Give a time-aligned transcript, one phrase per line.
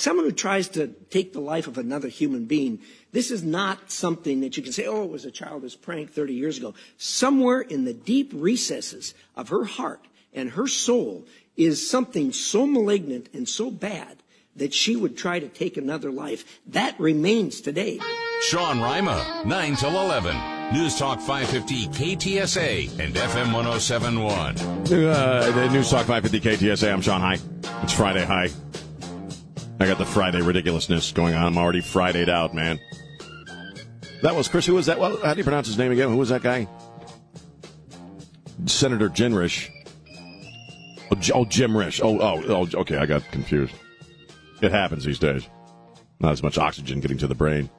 [0.00, 2.80] Someone who tries to take the life of another human being,
[3.12, 6.32] this is not something that you can say, oh, it was a childish prank 30
[6.32, 6.72] years ago.
[6.96, 13.28] Somewhere in the deep recesses of her heart and her soul is something so malignant
[13.34, 14.22] and so bad
[14.56, 16.60] that she would try to take another life.
[16.68, 18.00] That remains today.
[18.48, 20.34] Sean Rima, 9 till 11.
[20.72, 24.56] News Talk 550 KTSA and FM 1071.
[24.56, 26.90] Uh, the News Talk 550 KTSA.
[26.90, 27.38] I'm Sean High.
[27.82, 28.48] It's Friday High.
[29.80, 31.42] I got the Friday ridiculousness going on.
[31.42, 32.78] I'm already Fridayed out, man.
[34.22, 34.66] That was Chris.
[34.66, 35.00] Who was that?
[35.00, 36.10] Well, how do you pronounce his name again?
[36.10, 36.68] Who was that guy?
[38.66, 39.70] Senator Gingrich.
[41.10, 42.00] Oh, oh, Jim Risch.
[42.04, 42.98] Oh, oh, oh, okay.
[42.98, 43.72] I got confused.
[44.60, 45.48] It happens these days.
[46.20, 47.70] Not as much oxygen getting to the brain.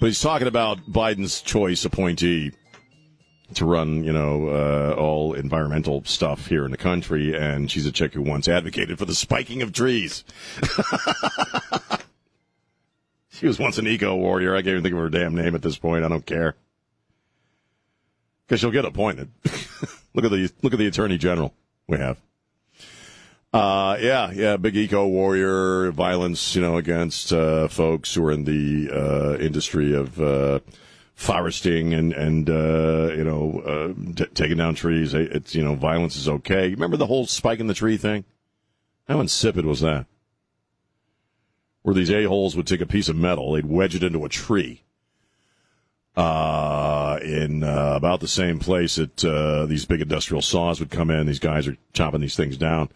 [0.00, 2.52] But he's talking about Biden's choice appointee
[3.52, 7.92] to run, you know, uh, all environmental stuff here in the country, and she's a
[7.92, 10.24] chick who once advocated for the spiking of trees.
[13.28, 14.54] she was once an eco warrior.
[14.54, 16.04] I can't even think of her damn name at this point.
[16.04, 16.56] I don't care
[18.46, 19.30] because she'll get appointed.
[20.14, 21.52] look at the look at the attorney general
[21.86, 22.18] we have.
[23.52, 28.42] Uh, yeah, yeah, big eco warrior, violence, you know, against uh, folks who are in
[28.44, 30.58] the uh, industry of uh,
[31.14, 35.14] foresting and and uh, you know uh, t- taking down trees.
[35.14, 36.70] It's you know, violence is okay.
[36.70, 38.24] Remember the whole spike in the tree thing?
[39.08, 40.06] How insipid was that?
[41.82, 44.28] Where these a holes would take a piece of metal, they'd wedge it into a
[44.28, 44.82] tree.
[46.16, 51.26] Uh, in about the same place that these big industrial saws would come in.
[51.26, 52.88] These guys are chopping these things down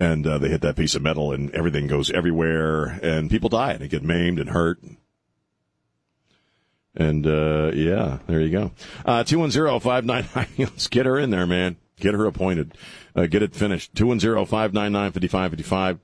[0.00, 3.72] and uh, they hit that piece of metal and everything goes everywhere and people die
[3.72, 4.80] and they get maimed and hurt
[6.94, 8.70] and uh, yeah there you go
[9.04, 12.76] uh, 210-599 let's get her in there man get her appointed
[13.14, 16.00] uh, get it finished 210-599-5555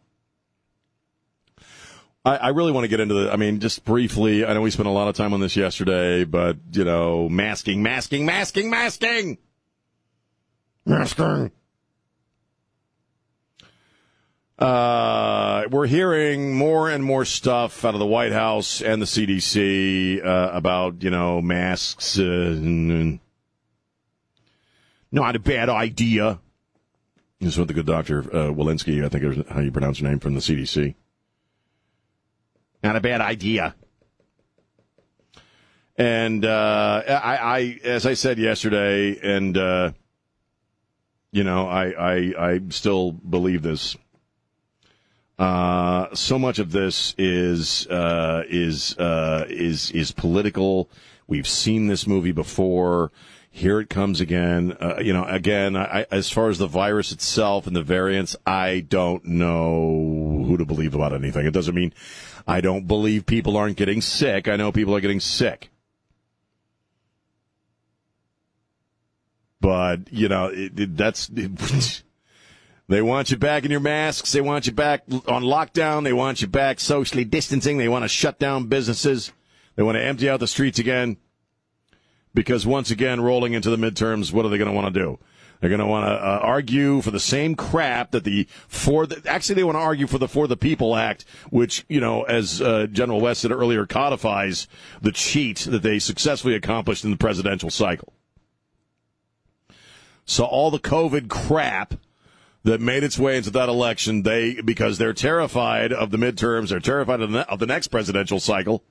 [2.26, 3.32] I, I really want to get into the.
[3.32, 4.44] I mean, just briefly.
[4.44, 7.84] I know we spent a lot of time on this yesterday, but you know, masking,
[7.84, 9.38] masking, masking, masking,
[10.84, 11.52] masking.
[14.58, 20.24] Uh, we're hearing more and more stuff out of the White House and the CDC
[20.24, 22.18] uh, about you know masks.
[22.18, 22.56] Uh,
[25.12, 26.40] not a bad idea.
[27.38, 30.08] This is what the good doctor uh, Walensky, I think is how you pronounce her
[30.08, 30.94] name from the CDC.
[32.82, 33.74] Not a bad idea.
[35.98, 39.92] And uh, I, I, as I said yesterday, and uh,
[41.30, 43.96] you know, I, I, I still believe this
[45.38, 50.88] uh, so much of this is uh, is uh, is is political.
[51.26, 53.12] We've seen this movie before.
[53.50, 54.76] Here it comes again.
[54.78, 58.80] Uh, you know, again, I, as far as the virus itself and the variants, I
[58.80, 61.46] don't know who to believe about anything.
[61.46, 61.94] It doesn't mean
[62.46, 64.46] I don't believe people aren't getting sick.
[64.46, 65.70] I know people are getting sick.
[69.60, 71.30] But, you know, it, it, that's.
[72.88, 74.32] They want you back in your masks.
[74.32, 76.04] They want you back on lockdown.
[76.04, 77.78] They want you back socially distancing.
[77.78, 79.32] They want to shut down businesses.
[79.74, 81.16] They want to empty out the streets again.
[82.32, 85.18] Because once again, rolling into the midterms, what are they going to want to do?
[85.60, 89.22] They're going to want to uh, argue for the same crap that the for the,
[89.28, 92.60] actually they want to argue for the For the People Act, which you know, as
[92.60, 94.68] uh, General West said earlier, codifies
[95.00, 98.12] the cheat that they successfully accomplished in the presidential cycle.
[100.26, 101.94] So all the COVID crap
[102.66, 104.22] that made its way into that election.
[104.22, 106.70] They because they're terrified of the midterms.
[106.70, 108.82] They're terrified of the, of the next presidential cycle.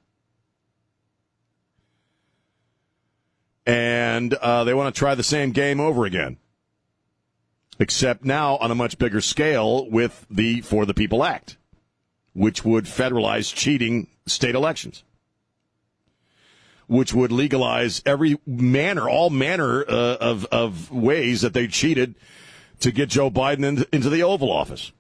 [3.66, 6.38] And uh, they want to try the same game over again,
[7.78, 11.58] except now on a much bigger scale with the For the People Act,
[12.32, 15.04] which would federalize cheating state elections,
[16.88, 22.16] which would legalize every manner, all manner uh, of of ways that they cheated
[22.80, 24.92] to get Joe Biden into the Oval Office.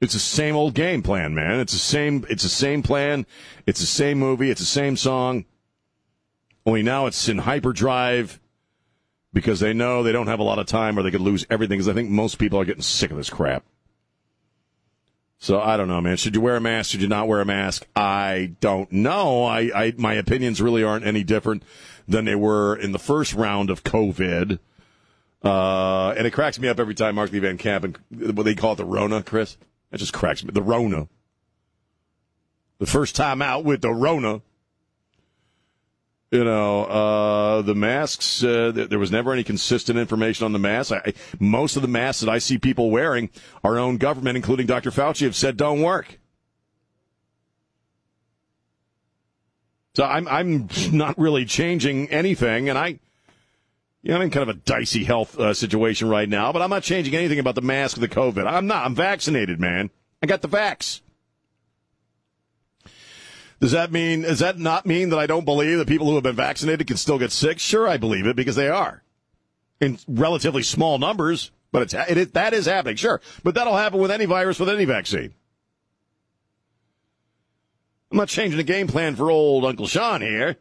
[0.00, 1.58] It's the same old game plan, man.
[1.58, 2.24] It's the same.
[2.30, 3.26] It's the same plan.
[3.66, 4.50] It's the same movie.
[4.50, 5.44] It's the same song.
[6.64, 8.40] Only now it's in hyperdrive
[9.32, 11.78] because they know they don't have a lot of time or they could lose everything.
[11.78, 13.64] Because I think most people are getting sick of this crap.
[15.40, 16.16] So I don't know, man.
[16.16, 16.90] Should you wear a mask?
[16.90, 17.86] Should you not wear a mask?
[17.96, 19.44] I don't know.
[19.44, 21.62] I, I my opinions really aren't any different
[22.06, 24.58] than they were in the first round of COVID.
[25.42, 28.54] Uh, and it cracks me up every time Mark Lee Van Camp and what they
[28.54, 29.56] call it the Rona, Chris.
[29.90, 30.50] That just cracks me.
[30.52, 31.08] The Rona.
[32.78, 34.42] The first time out with the Rona.
[36.30, 40.92] You know, uh, the masks, uh, there was never any consistent information on the masks.
[40.92, 43.30] I, most of the masks that I see people wearing,
[43.64, 44.90] our own government, including Dr.
[44.90, 46.20] Fauci, have said don't work.
[49.94, 53.00] So I'm, I'm not really changing anything, and I,
[54.08, 56.70] you know, I'm in kind of a dicey health uh, situation right now, but I'm
[56.70, 58.50] not changing anything about the mask or the COVID.
[58.50, 58.86] I'm not.
[58.86, 59.90] I'm vaccinated, man.
[60.22, 61.02] I got the vax.
[63.60, 66.22] Does that mean, does that not mean that I don't believe that people who have
[66.22, 67.58] been vaccinated can still get sick?
[67.58, 69.02] Sure, I believe it because they are
[69.78, 73.20] in relatively small numbers, but it's, it is, that is happening, sure.
[73.44, 75.34] But that'll happen with any virus, with any vaccine.
[78.10, 80.56] I'm not changing the game plan for old Uncle Sean here.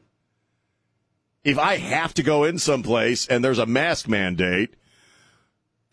[1.47, 4.73] If I have to go in someplace and there's a mask mandate,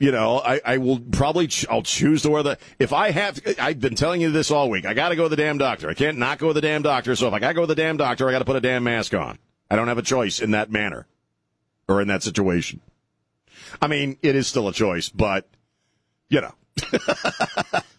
[0.01, 2.59] you know, I, I will probably ch- I'll choose to wear the.
[2.81, 4.85] If I have, I've been telling you this all week.
[4.85, 5.89] I got to go to the damn doctor.
[5.89, 7.15] I can't not go to the damn doctor.
[7.15, 8.61] So if I got to go to the damn doctor, I got to put a
[8.61, 9.39] damn mask on.
[9.71, 11.07] I don't have a choice in that manner
[11.87, 12.81] or in that situation.
[13.81, 15.49] I mean, it is still a choice, but
[16.29, 16.55] you know.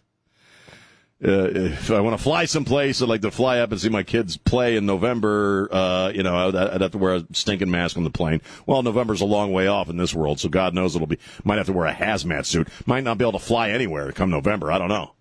[1.24, 4.04] Uh, if I want to fly someplace, I'd like to fly up and see my
[4.04, 5.70] kids play in November.
[5.72, 8.42] Uh, you know, I'd, I'd, have to wear a stinking mask on the plane.
[8.66, 11.18] Well, November's a long way off in this world, so God knows it'll be.
[11.46, 12.68] Might have to wear a hazmat suit.
[12.86, 14.72] Might not be able to fly anywhere come November.
[14.74, 15.14] I don't know.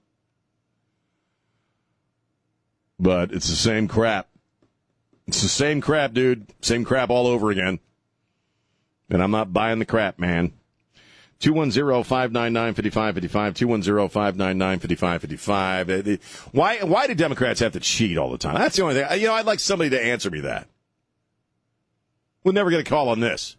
[2.99, 4.29] But it's the same crap.
[5.29, 6.53] It's the same crap, dude.
[6.61, 7.79] Same crap all over again.
[9.11, 10.53] And I'm not buying the crap, man.
[11.41, 16.15] 210-599-5555, 210-599-5555.
[16.15, 16.17] Uh,
[16.53, 18.55] why, why do Democrats have to cheat all the time?
[18.55, 19.07] That's the only thing.
[19.11, 20.69] Uh, you know, I'd like somebody to answer me that.
[22.43, 23.57] We'll never get a call on this.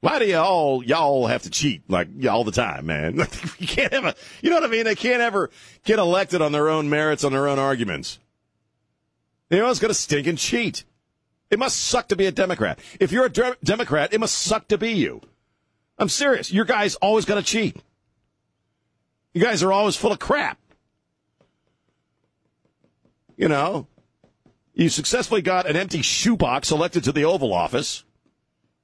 [0.00, 3.16] Why do y'all, y'all have to cheat like all the time, man?
[3.58, 4.84] you can't have a, you know what I mean?
[4.84, 5.50] They can't ever
[5.84, 8.20] get elected on their own merits, on their own arguments.
[9.50, 10.84] Know, it's going to stink and cheat.
[11.50, 12.78] It must suck to be a Democrat.
[13.00, 15.20] If you're a de- Democrat, it must suck to be you.
[15.98, 16.52] I'm serious.
[16.52, 17.76] Your guys always got to cheat.
[19.34, 20.58] You guys are always full of crap.
[23.36, 23.86] You know,
[24.74, 28.04] you successfully got an empty shoebox elected to the Oval Office,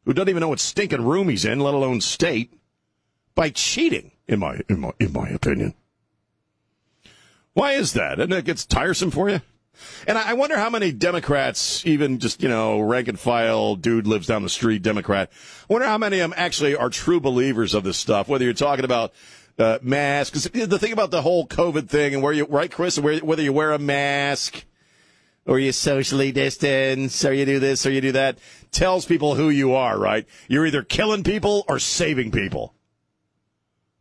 [0.05, 2.53] who doesn't even know what stinking room he's in, let alone state,
[3.35, 4.13] by cheating.
[4.27, 5.75] In my in my in my opinion.
[7.53, 8.19] Why is that?
[8.19, 9.43] And it gets tiresome for you.
[10.07, 14.27] And I wonder how many Democrats, even just, you know, rank and file dude lives
[14.27, 15.31] down the street Democrat,
[15.69, 18.55] I wonder how many of them actually are true believers of this stuff, whether you're
[18.55, 19.13] talking about
[19.59, 20.45] uh, masks.
[20.45, 23.73] The thing about the whole COVID thing and where you, right, Chris, whether you wear
[23.73, 24.65] a mask
[25.47, 28.39] or you socially distance or you do this or you do that,
[28.71, 30.27] tells people who you are, right?
[30.49, 32.75] You're either killing people or saving people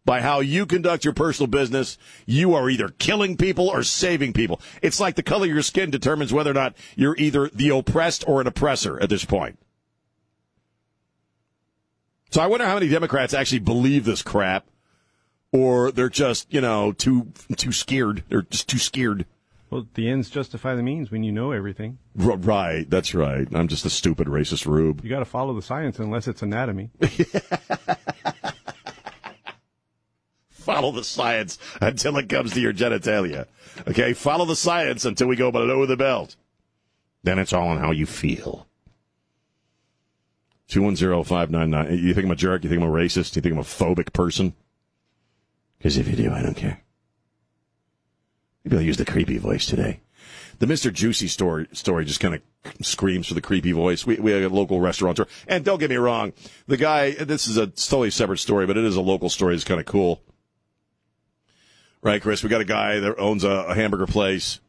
[0.05, 4.61] by how you conduct your personal business, you are either killing people or saving people.
[4.81, 8.23] It's like the color of your skin determines whether or not you're either the oppressed
[8.27, 9.57] or an oppressor at this point.
[12.31, 14.65] So I wonder how many Democrats actually believe this crap,
[15.51, 18.23] or they're just, you know, too too scared.
[18.29, 19.27] They're just too scared.
[19.69, 21.99] Well, the ends justify the means when you know everything.
[22.19, 23.47] R- right, that's right.
[23.53, 25.03] I'm just a stupid racist rube.
[25.03, 26.91] You got to follow the science unless it's anatomy.
[30.73, 33.45] follow the science until it comes to your genitalia.
[33.87, 36.35] Okay, follow the science until we go below the belt.
[37.23, 38.67] Then it's all on how you feel.
[40.69, 42.01] 210-599.
[42.01, 42.63] You think I'm a jerk?
[42.63, 43.35] You think I'm a racist?
[43.35, 44.53] You think I'm a phobic person?
[45.77, 46.81] Because if you do, I don't care.
[48.63, 49.99] Maybe I'll use the creepy voice today.
[50.59, 50.93] The Mr.
[50.93, 52.41] Juicy story story just kind of
[52.85, 54.05] screams for the creepy voice.
[54.05, 56.31] We we have a local restaurateur, and don't get me wrong,
[56.67, 57.11] the guy.
[57.11, 59.55] This is a totally separate story, but it is a local story.
[59.55, 60.21] It's kind of cool.
[62.03, 62.43] Right, Chris?
[62.43, 64.59] We got a guy that owns a, a hamburger place.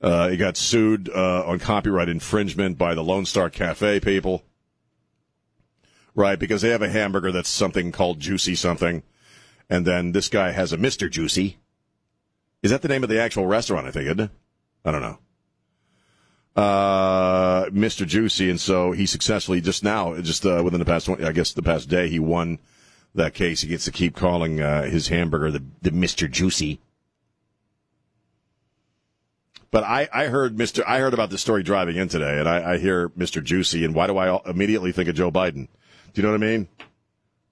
[0.00, 4.42] Uh, he got sued uh, on copyright infringement by the Lone Star Cafe people.
[6.14, 9.02] Right, because they have a hamburger that's something called Juicy something.
[9.68, 11.10] And then this guy has a Mr.
[11.10, 11.58] Juicy.
[12.62, 14.30] Is that the name of the actual restaurant, I think, it?
[14.86, 15.18] I don't know.
[16.56, 18.06] Uh, Mr.
[18.06, 18.48] Juicy.
[18.48, 21.60] And so he successfully just now, just uh, within the past, 20, I guess the
[21.60, 22.58] past day, he won
[23.16, 23.62] that case.
[23.62, 26.30] He gets to keep calling uh, his hamburger the, the Mr.
[26.30, 26.80] Juicy.
[29.70, 30.82] But I, I heard Mr.
[30.86, 33.42] I heard about this story driving in today, and I, I hear Mr.
[33.44, 35.68] Juicy, and why do I immediately think of Joe Biden?
[36.14, 36.68] Do you know what I mean?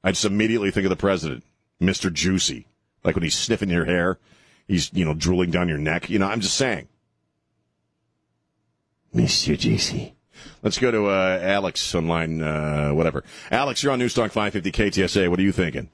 [0.02, 1.44] I just immediately think of the president,
[1.82, 2.10] Mr.
[2.10, 2.66] Juicy,
[3.02, 4.18] like when he's sniffing your hair.
[4.66, 6.08] he's you know drooling down your neck.
[6.08, 6.88] You know, I'm just saying.
[9.14, 9.56] Mr.
[9.56, 10.13] JC.
[10.62, 13.24] Let's go to uh, Alex on line, uh, whatever.
[13.50, 15.28] Alex, you're on Newstalk 550 KTSA.
[15.28, 15.88] What are you thinking?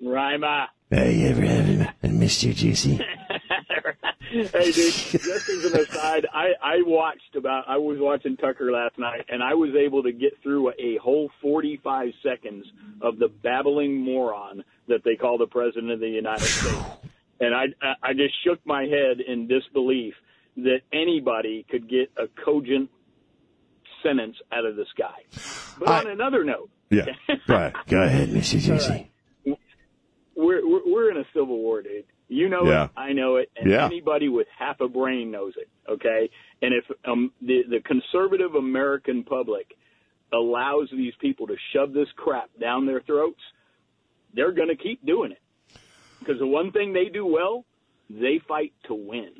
[0.00, 0.68] Rima.
[0.90, 2.54] Hey, ever having Mr.
[2.54, 2.96] Juicy.
[4.30, 8.98] hey, dude, just as an aside, I, I watched about, I was watching Tucker last
[8.98, 12.66] night, and I was able to get through a whole 45 seconds
[13.00, 16.78] of the babbling moron that they call the President of the United States.
[17.40, 17.66] And I,
[18.02, 20.14] I just shook my head in disbelief
[20.56, 22.90] that anybody could get a cogent
[24.02, 25.22] sentence out of this guy.
[25.78, 27.06] But I- on another note, Yeah.
[27.48, 27.72] Right.
[27.88, 28.58] Go ahead, Mr.
[28.60, 29.08] JC.
[30.36, 32.04] we're, we're we're in a civil war, dude.
[32.28, 32.84] You know Yeah.
[32.84, 33.84] it, I know it, and Yeah.
[33.86, 35.68] anybody with half a brain knows it.
[35.88, 36.30] Okay,
[36.62, 39.74] and if um, the the conservative American public
[40.32, 43.40] allows these people to shove this crap down their throats,
[44.32, 45.38] they're going to keep doing it.
[46.20, 47.66] Because the one thing they do well,
[48.08, 49.32] they fight to win.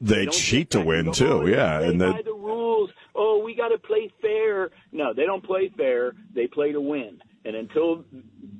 [0.00, 1.42] They cheat to win too.
[1.42, 2.90] "Oh, Yeah, and by the rules.
[3.14, 4.70] Oh, we got to play fair.
[4.92, 6.14] No, they don't play fair.
[6.34, 7.20] They play to win.
[7.44, 8.04] And until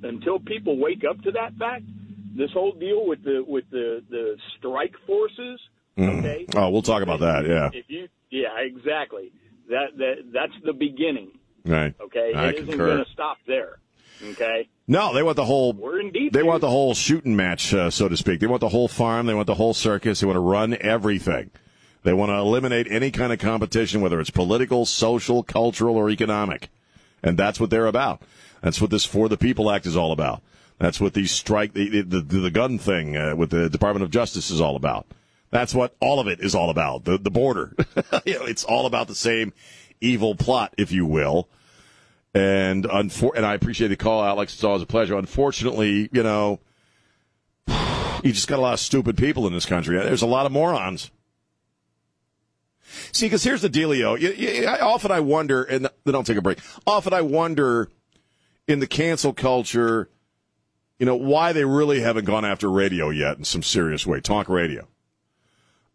[0.03, 1.83] until people wake up to that fact,
[2.35, 5.59] this whole deal with the with the the strike forces.
[5.97, 6.19] Mm-hmm.
[6.19, 6.45] Okay.
[6.55, 7.45] oh, we'll talk about that.
[7.45, 7.69] Yeah.
[7.73, 9.31] If you, yeah, exactly.
[9.69, 11.31] That that that's the beginning.
[11.65, 11.93] Right.
[12.01, 12.33] Okay.
[12.35, 12.87] I it isn't concur.
[12.87, 13.79] going to stop there.
[14.23, 14.69] Okay.
[14.87, 15.73] No, they want the whole.
[15.73, 16.33] We're in deep.
[16.33, 18.39] They want the whole shooting match, uh, so to speak.
[18.39, 19.25] They want the whole farm.
[19.25, 20.19] They want the whole circus.
[20.19, 21.51] They want to run everything.
[22.03, 26.69] They want to eliminate any kind of competition, whether it's political, social, cultural, or economic.
[27.23, 28.21] And that's what they're about.
[28.61, 30.41] That's what this For the People Act is all about.
[30.79, 34.09] That's what the strike, the, the, the, the gun thing uh, with the Department of
[34.09, 35.05] Justice is all about.
[35.51, 37.03] That's what all of it is all about.
[37.03, 37.75] The, the border.
[38.25, 39.53] you know, it's all about the same
[39.99, 41.47] evil plot, if you will.
[42.33, 44.53] And unfor- and I appreciate the call, Alex.
[44.53, 45.17] It's always a pleasure.
[45.17, 46.59] Unfortunately, you know,
[47.67, 49.97] you just got a lot of stupid people in this country.
[49.97, 51.11] There's a lot of morons.
[53.11, 54.19] See, because here's the dealio.
[54.19, 56.59] You, you, I, often I wonder, and then I'll take a break.
[56.85, 57.89] Often I wonder
[58.67, 60.09] in the cancel culture,
[60.99, 64.19] you know, why they really haven't gone after radio yet in some serious way.
[64.19, 64.87] Talk radio.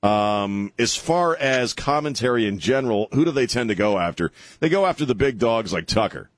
[0.02, 4.30] Um, as far as commentary in general, who do they tend to go after?
[4.60, 6.30] They go after the big dogs like Tucker.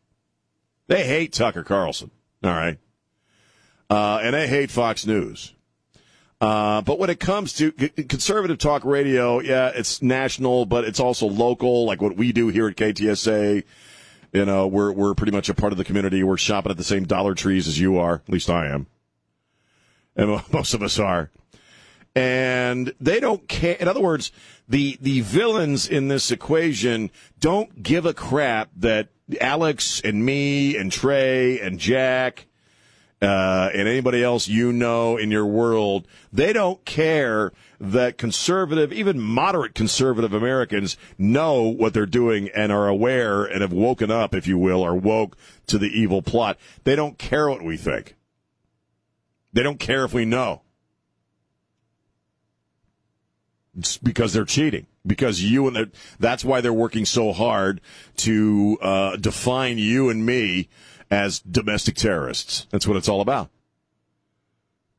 [0.87, 2.11] They hate Tucker Carlson.
[2.43, 2.79] All right.
[3.91, 5.55] Uh, and they hate Fox News.
[6.41, 11.27] Uh, but when it comes to conservative talk radio, yeah, it's national, but it's also
[11.27, 13.65] local, like what we do here at KTSA.
[14.33, 16.23] You know, we're we're pretty much a part of the community.
[16.23, 18.17] We're shopping at the same Dollar Trees as you are.
[18.27, 18.87] At least I am,
[20.15, 21.31] and most of us are.
[22.19, 23.77] And they don't care.
[23.77, 24.33] In other words,
[24.69, 29.11] the the villains in this equation don't give a crap that
[29.41, 32.47] Alex and me and Trey and Jack
[33.23, 39.21] uh, and anybody else you know in your world, they don't care that conservative, even
[39.21, 44.49] moderate conservative Americans know what they're doing and are aware and have woken up, if
[44.49, 45.37] you will, or woke
[45.69, 46.59] to the evil plot.
[46.83, 48.17] They don't care what we think.
[49.53, 50.63] They don't care if we know.
[53.68, 53.68] It's
[54.03, 54.87] because they're cheating.
[55.07, 57.81] Because you and the, that's why they're working so hard
[58.17, 60.69] to uh, define you and me
[61.11, 62.67] as domestic terrorists.
[62.71, 63.51] That's what it's all about.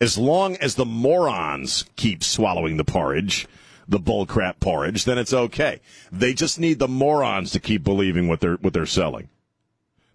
[0.02, 3.48] As long as the morons keep swallowing the porridge,
[3.88, 5.82] the bullcrap porridge, then it's okay.
[6.12, 9.30] They just need the morons to keep believing what they're what they're selling.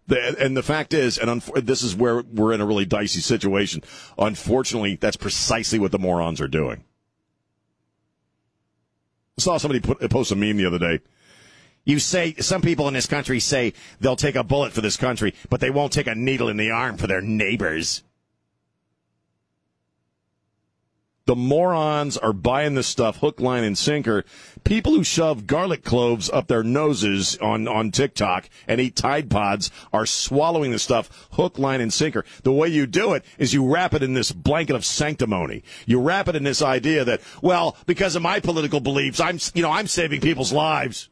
[0.07, 3.83] The, and the fact is, and this is where we're in a really dicey situation.
[4.19, 6.85] Unfortunately, that's precisely what the morons are doing.
[9.37, 11.01] I saw somebody put, post a meme the other day.
[11.85, 15.35] You say some people in this country say they'll take a bullet for this country,
[15.51, 18.05] but they won't take a needle in the arm for their neighbors.
[21.27, 24.25] The morons are buying this stuff hook, line, and sinker.
[24.63, 29.71] People who shove garlic cloves up their noses on, on TikTok and eat Tide Pods
[29.91, 32.27] are swallowing the stuff hook, line, and sinker.
[32.43, 35.63] The way you do it is you wrap it in this blanket of sanctimony.
[35.87, 39.63] You wrap it in this idea that, well, because of my political beliefs, I'm, you
[39.63, 41.09] know, I'm saving people's lives.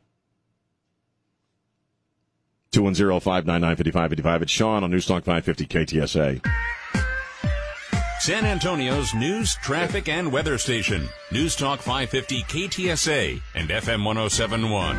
[2.73, 4.43] 210-599-5555.
[4.43, 7.12] It's Sean on Newstalk 550 KTSA.
[8.23, 11.09] San Antonio's news, traffic, and weather station.
[11.33, 14.97] News Talk 550 KTSA and FM 1071.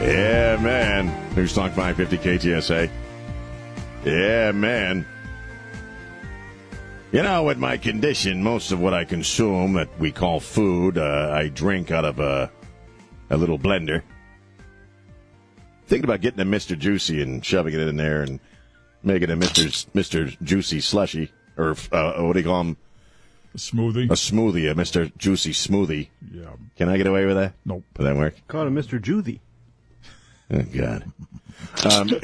[0.00, 1.06] Yeah, man.
[1.36, 2.90] News Talk 550 KTSA.
[4.04, 5.06] Yeah, man.
[7.12, 11.30] You know, with my condition, most of what I consume that we call food, uh,
[11.32, 12.50] I drink out of a,
[13.30, 14.02] a little blender.
[15.86, 16.76] Thinking about getting a Mr.
[16.76, 18.40] Juicy and shoving it in there and
[19.04, 19.86] making a Mr.
[19.92, 20.36] Mr.
[20.42, 21.30] Juicy slushy.
[21.56, 22.76] Or, uh, what do you call them?
[23.56, 24.04] Smoothie.
[24.10, 25.10] A smoothie, a Mr.
[25.16, 26.08] Juicy Smoothie.
[26.30, 26.44] yeah.
[26.76, 27.54] Can I get away with that?
[27.64, 27.84] Nope.
[27.96, 28.34] Would that work?
[28.48, 29.00] Call him Mr.
[29.00, 29.40] Judy.
[30.50, 31.10] Oh, God.
[31.90, 32.08] Um,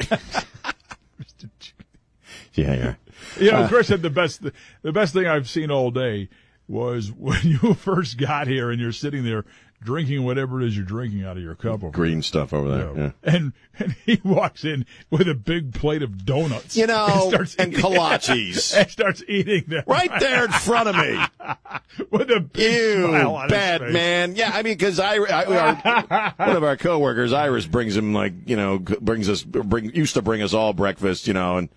[2.53, 2.93] yeah, yeah.
[3.39, 4.43] You Uh, know, Chris said the best
[4.81, 6.29] the best thing I've seen all day
[6.67, 9.45] was when you first got here and you're sitting there
[9.83, 12.93] drinking whatever it is you're drinking out of your cup over Green stuff over there.
[12.93, 13.13] there.
[13.23, 13.35] Yeah.
[13.35, 16.77] And and he walks in with a big plate of donuts.
[16.77, 18.77] You know, and, starts and kolaches.
[18.77, 22.05] and starts eating them Right there in front of me.
[22.11, 24.35] with a big Ew, smile on his bad man.
[24.35, 28.33] Yeah, I mean, because I, I our, one of our coworkers, Iris, brings him like
[28.45, 31.69] you know, brings us, bring used to bring us all breakfast, you know, and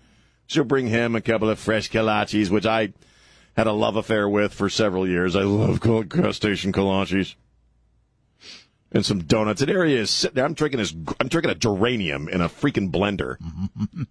[0.47, 2.93] she'll bring him a couple of fresh kolaches, which I
[3.55, 5.35] had a love affair with for several years.
[5.35, 7.35] I love crustacean kolaches.
[8.91, 9.61] And some donuts.
[9.61, 10.45] And there he is sitting there.
[10.45, 10.93] I'm drinking his.
[11.19, 13.35] I'm drinking a geranium in a freaking blender.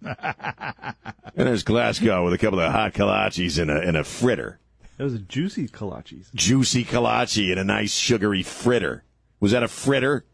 [1.35, 4.59] and there's Glasgow with a couple of hot kolaches in a in a fritter
[4.97, 6.31] That was a juicy kolaches.
[6.35, 9.03] juicy kolache and a nice sugary fritter.
[9.39, 10.25] Was that a fritter?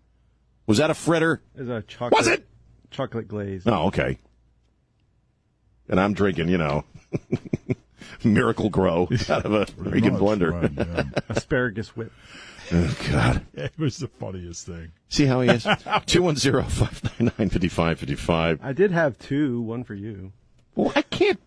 [0.68, 1.42] Was that a fritter?
[1.56, 2.18] It was a chocolate.
[2.20, 2.48] Was it?
[2.92, 3.64] Chocolate glaze.
[3.66, 4.20] Oh, okay.
[5.90, 6.84] And I'm drinking, you know,
[8.24, 10.72] Miracle-Gro out of a freaking blender.
[10.78, 11.20] yeah.
[11.30, 12.12] Asparagus whip.
[12.74, 13.46] Oh, God.
[13.54, 14.92] It was the funniest thing.
[15.10, 15.64] See how he is?
[15.66, 18.60] 210-599-5555.
[18.64, 19.62] I did have two.
[19.62, 20.32] One for you.
[20.76, 21.40] Well, I can't.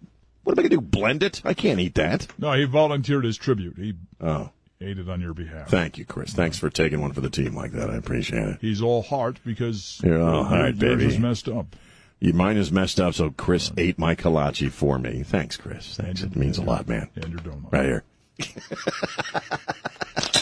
[0.45, 0.81] What am I going to do?
[0.81, 1.43] Blend it?
[1.45, 2.29] I can't eat that.
[2.39, 3.77] No, he volunteered his tribute.
[3.77, 5.69] He Oh, ate it on your behalf.
[5.69, 6.33] thank you, Chris.
[6.33, 7.91] Thanks for taking one for the team like that.
[7.91, 8.59] I appreciate it.
[8.61, 11.07] He's all heart because You're all heart, yours baby.
[11.07, 11.75] is messed up.
[12.21, 15.23] Your mine is messed up, so Chris ate my kolache for me.
[15.25, 15.97] Thanks, Chris.
[15.97, 16.23] Thanks.
[16.23, 17.09] It means a lot, man.
[17.17, 17.73] And your donut.
[17.73, 18.05] Right here.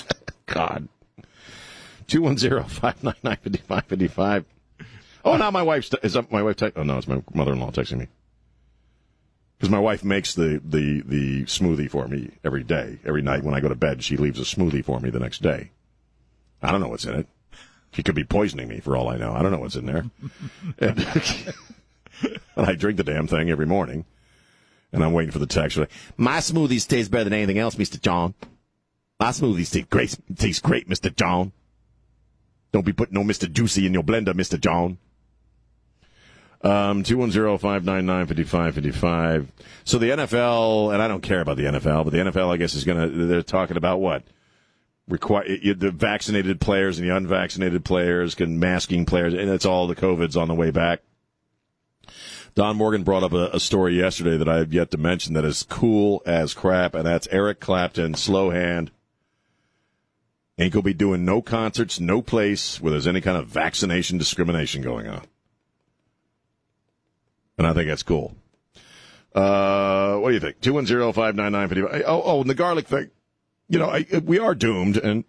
[0.54, 0.88] God.
[2.06, 4.44] 210-599-5555.
[5.24, 7.96] Oh, now my wife's, is that my wife, te- oh no, it's my mother-in-law texting
[7.98, 8.08] me.
[9.58, 12.98] Because my wife makes the, the, the smoothie for me every day.
[13.04, 15.42] Every night when I go to bed, she leaves a smoothie for me the next
[15.42, 15.70] day.
[16.62, 17.26] I don't know what's in it.
[17.92, 19.32] She could be poisoning me for all I know.
[19.32, 20.04] I don't know what's in there.
[20.78, 21.06] and,
[22.56, 24.04] and I drink the damn thing every morning.
[24.92, 25.78] And I'm waiting for the text.
[26.16, 28.00] My smoothies taste better than anything else, Mr.
[28.00, 28.34] John.
[29.24, 31.16] My smoothies taste great, taste great, Mr.
[31.16, 31.52] John.
[32.72, 33.50] Don't be putting no Mr.
[33.50, 34.60] Juicy in your blender, Mr.
[34.60, 34.98] John.
[36.60, 39.46] Um, 210-599-5555.
[39.84, 42.74] So the NFL, and I don't care about the NFL, but the NFL, I guess,
[42.74, 44.24] is going to, they're talking about what?
[45.08, 49.96] Require the vaccinated players and the unvaccinated players, can masking players, and it's all the
[49.96, 51.00] COVID's on the way back.
[52.54, 55.46] Don Morgan brought up a, a story yesterday that I have yet to mention that
[55.46, 58.90] is cool as crap, and that's Eric Clapton, slow hand.
[60.56, 64.82] Ain't gonna be doing no concerts, no place where there's any kind of vaccination discrimination
[64.82, 65.22] going on.
[67.58, 68.36] And I think that's cool.
[69.34, 70.60] Uh, what do you think?
[70.60, 72.04] 210-599-55.
[72.06, 73.10] Oh, oh, and the garlic thing.
[73.68, 75.24] You know, I, we are doomed, and,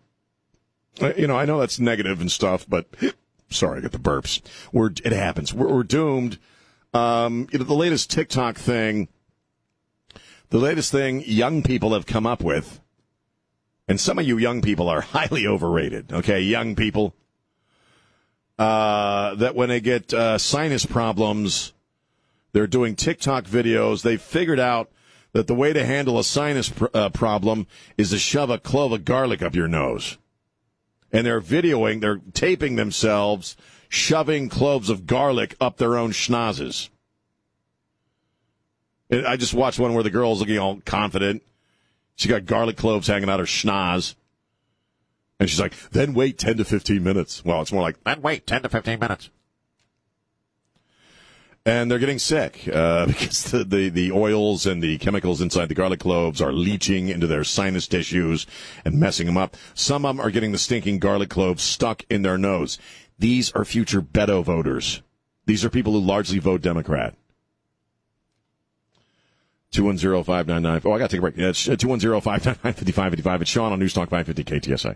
[1.01, 2.88] uh, you know, I know that's negative and stuff, but
[3.49, 4.41] sorry, I got the burps.
[4.71, 5.53] We're, it happens.
[5.53, 6.38] We're, we're doomed.
[6.93, 9.07] Um, you know, the latest TikTok thing,
[10.49, 12.79] the latest thing young people have come up with,
[13.87, 16.41] and some of you young people are highly overrated, okay?
[16.41, 17.13] Young people,
[18.57, 21.73] uh, that when they get uh, sinus problems,
[22.53, 24.01] they're doing TikTok videos.
[24.01, 24.89] They've figured out
[25.33, 27.67] that the way to handle a sinus pr- uh, problem
[27.97, 30.17] is to shove a clove of garlic up your nose.
[31.11, 33.57] And they're videoing, they're taping themselves
[33.89, 36.89] shoving cloves of garlic up their own schnozzes.
[39.11, 41.43] I just watched one where the girl's looking all confident.
[42.15, 44.15] She got garlic cloves hanging out her schnoz.
[45.39, 47.43] And she's like, then wait 10 to 15 minutes.
[47.43, 49.30] Well, it's more like, then wait 10 to 15 minutes.
[51.67, 55.75] And they're getting sick uh, because the, the, the oils and the chemicals inside the
[55.75, 58.45] garlic cloves are leaching into their sinus tissues
[58.86, 59.58] and messing them up.
[59.73, 62.78] Some of them are getting the stinking garlic cloves stuck in their nose.
[63.17, 65.01] These are future Beto voters.
[65.47, 67.15] These are people who largely vote Democrat.
[69.75, 70.85] 210-599.
[70.85, 71.38] Oh, I got to take a break.
[71.38, 73.41] Yeah, it's uh, 210-599-5555.
[73.41, 74.95] It's Sean on News Talk 550 KTSA.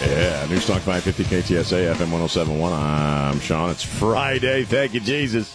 [0.00, 2.72] Yeah, News Talk 550 KTSA, FM 1071.
[2.72, 3.70] I'm Sean.
[3.70, 4.64] It's Friday.
[4.64, 5.54] Thank you, Jesus.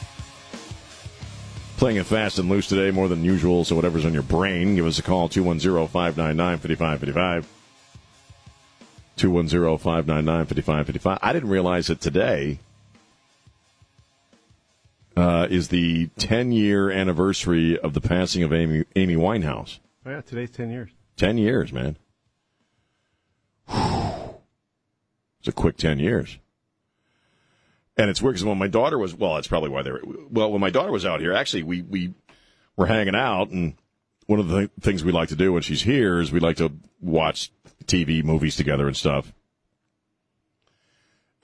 [1.77, 4.85] Playing it fast and loose today, more than usual, so whatever's on your brain, give
[4.85, 7.45] us a call, 210-599-5555.
[9.17, 11.19] 210-599-5555.
[11.21, 12.59] I didn't realize that today
[15.15, 19.79] uh, is the 10-year anniversary of the passing of Amy, Amy Winehouse.
[20.05, 20.91] Oh, yeah, today's 10 years.
[21.17, 21.97] 10 years, man.
[23.69, 26.39] It's a quick 10 years.
[27.97, 30.51] And it's weird because when my daughter was, well, that's probably why they were, well,
[30.51, 32.13] when my daughter was out here, actually, we, we,
[32.75, 33.75] we're hanging out, and
[34.25, 36.73] one of the things we like to do when she's here is we like to
[36.99, 37.51] watch
[37.85, 39.31] TV, movies together and stuff.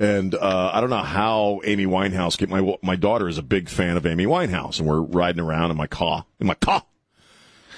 [0.02, 2.36] And uh, I don't know how Amy Winehouse.
[2.36, 5.70] Came, my my daughter is a big fan of Amy Winehouse, and we're riding around
[5.70, 6.84] in my car in my car.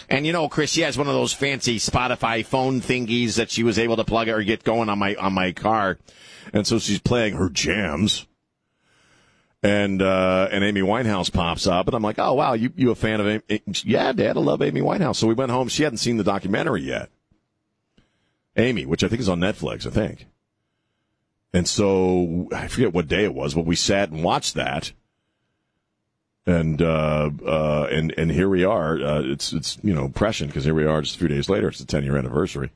[0.08, 3.64] And you know, Chris, she has one of those fancy Spotify phone thingies that she
[3.64, 5.98] was able to plug or get going on my on my car,
[6.54, 8.26] and so she's playing her jams.
[9.62, 12.96] And uh, and Amy Winehouse pops up, and I'm like, oh wow, you you a
[12.96, 13.62] fan of Amy?
[13.84, 15.18] Yeah, Dad, I love Amy Winehouse.
[15.18, 15.68] So we went home.
[15.68, 17.10] She hadn't seen the documentary yet.
[18.56, 20.28] Amy, which I think is on Netflix, I think.
[21.54, 24.92] And so I forget what day it was, but we sat and watched that.
[26.46, 28.96] And uh, uh, and and here we are.
[29.02, 31.70] Uh, it's it's you know prescient because here we are just a few days later.
[31.70, 32.72] It's the 10 year anniversary.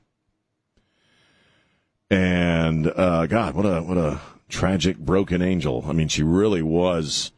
[2.09, 5.83] And uh, God, what a what a tragic broken angel.
[5.87, 7.33] I mean, she really was.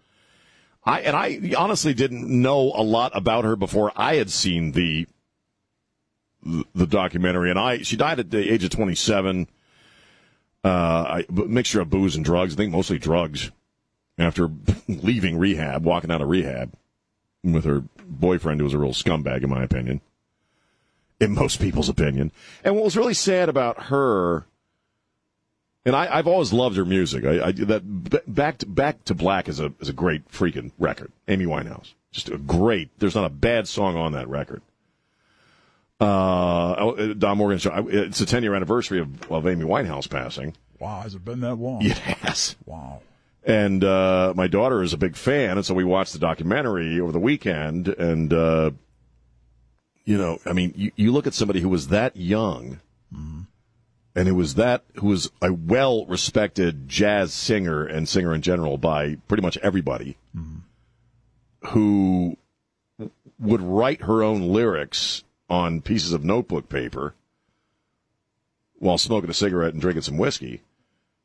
[0.84, 5.08] I and I honestly didn't know a lot about her before I had seen the
[6.76, 7.50] the documentary.
[7.50, 9.48] And I she died at the age of 27
[10.64, 12.54] uh, a mixture of booze and drugs.
[12.54, 13.52] I think mostly drugs.
[14.18, 14.50] After
[14.88, 16.74] leaving rehab, walking out of rehab
[17.44, 20.02] with her boyfriend, who was a real scumbag, in my opinion,
[21.20, 22.32] in most people's opinion.
[22.64, 24.46] And what was really sad about her,
[25.86, 27.24] and I, have always loved her music.
[27.24, 27.82] I, I that
[28.28, 31.12] back to, back to black is a is a great freaking record.
[31.28, 32.90] Amy Winehouse, just a great.
[33.00, 34.62] There's not a bad song on that record.
[36.00, 37.88] Uh, Don Morgan show.
[37.90, 40.56] It's the 10 year anniversary of, of Amy Winehouse passing.
[40.80, 41.82] Wow, has it been that long?
[41.84, 42.56] It has.
[42.66, 43.02] Wow.
[43.44, 47.12] And uh, my daughter is a big fan, and so we watched the documentary over
[47.12, 47.88] the weekend.
[47.88, 48.72] And uh,
[50.06, 52.80] you know, I mean, you, you look at somebody who was that young,
[53.14, 53.40] Mm-hmm.
[54.16, 58.78] and who was that who was a well respected jazz singer and singer in general
[58.78, 60.16] by pretty much everybody,
[61.70, 62.38] who
[63.40, 67.16] would write her own lyrics on pieces of notebook paper
[68.78, 70.62] while smoking a cigarette and drinking some whiskey.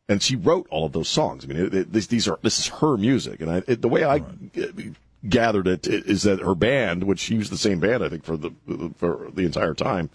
[0.09, 1.45] And she wrote all of those songs.
[1.45, 3.89] I mean, it, it, these, these are this is her music, and I, it, the
[3.89, 4.19] way I
[4.55, 4.93] g-
[5.27, 8.37] gathered it is that her band, which she was the same band I think for
[8.37, 8.51] the
[8.99, 10.11] for the entire time,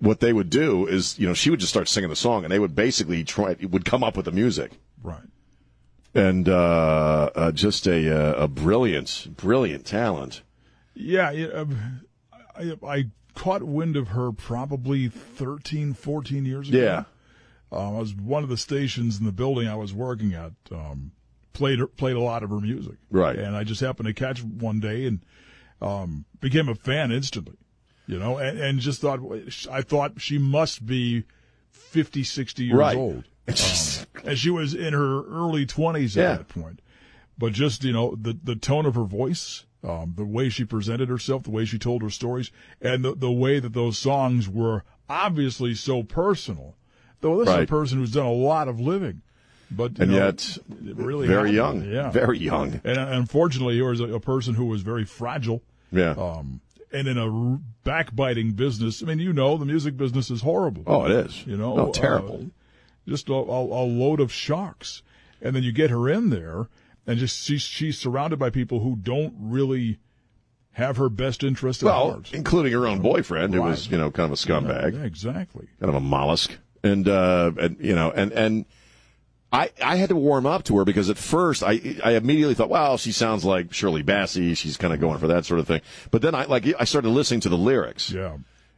[0.00, 2.50] what they would do is you know she would just start singing the song, and
[2.52, 4.72] they would basically try would come up with the music,
[5.04, 5.22] Right.
[6.12, 10.42] and uh, uh, just a uh, a brilliant brilliant talent.
[10.94, 12.00] Yeah, yeah, um,
[12.60, 16.78] I, I caught wind of her probably 13, 14 years ago.
[16.78, 17.04] Yeah.
[17.72, 20.52] Um, I was one of the stations in the building I was working at.
[20.72, 21.12] Um,
[21.52, 22.96] played played a lot of her music.
[23.10, 23.38] Right.
[23.38, 25.24] And I just happened to catch one day and
[25.80, 27.56] um, became a fan instantly.
[28.06, 29.20] You know, and, and just thought
[29.70, 31.24] I thought she must be
[31.70, 32.96] 50, 60 years Right.
[32.96, 33.24] old.
[33.48, 36.36] Um, and she was in her early 20s at Yeah.
[36.36, 36.80] that point.
[37.38, 41.08] But just, you know, the, the tone of her voice, um, the way she presented
[41.08, 44.84] herself, the way she told her stories, and the, the way that those songs were
[45.08, 46.76] obviously so personal.
[47.20, 49.22] Though this is a person who's done a lot of living.
[49.70, 50.58] But, you And know, yet,
[50.96, 51.84] really very happened.
[51.84, 52.10] young, Yeah.
[52.10, 52.80] very young.
[52.82, 55.62] And uh, unfortunately, he was a, a person who was very fragile.
[55.92, 56.10] Yeah.
[56.12, 56.60] Um,
[56.92, 60.82] and in a r- backbiting business, I mean, you know, the music business is horrible.
[60.88, 61.46] oh, it is.
[61.46, 62.40] You know, oh, terrible.
[62.46, 65.02] uh, just a, a, a load of sharks.
[65.40, 66.66] And then you get her in there,
[67.10, 69.98] and just she's she's surrounded by people who don't really
[70.72, 72.32] have her best interest at well, heart.
[72.32, 74.94] including her own boyfriend, who was you know kind of a scumbag.
[74.94, 75.66] Yeah, exactly.
[75.80, 78.64] kind of a mollusk, and uh, and you know, and and
[79.52, 82.70] I I had to warm up to her because at first I I immediately thought,
[82.70, 84.56] wow, she sounds like Shirley Bassey.
[84.56, 85.80] She's kind of going for that sort of thing.
[86.12, 88.36] But then I like I started listening to the lyrics, Yeah,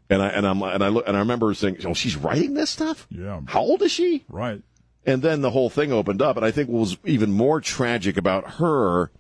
[0.08, 2.70] and I and I'm and I look and I remember saying, oh, she's writing this
[2.70, 3.06] stuff.
[3.10, 3.42] Yeah.
[3.44, 4.24] How old is she?
[4.30, 4.62] right.
[5.04, 8.16] And then the whole thing opened up, and I think what was even more tragic
[8.16, 9.10] about her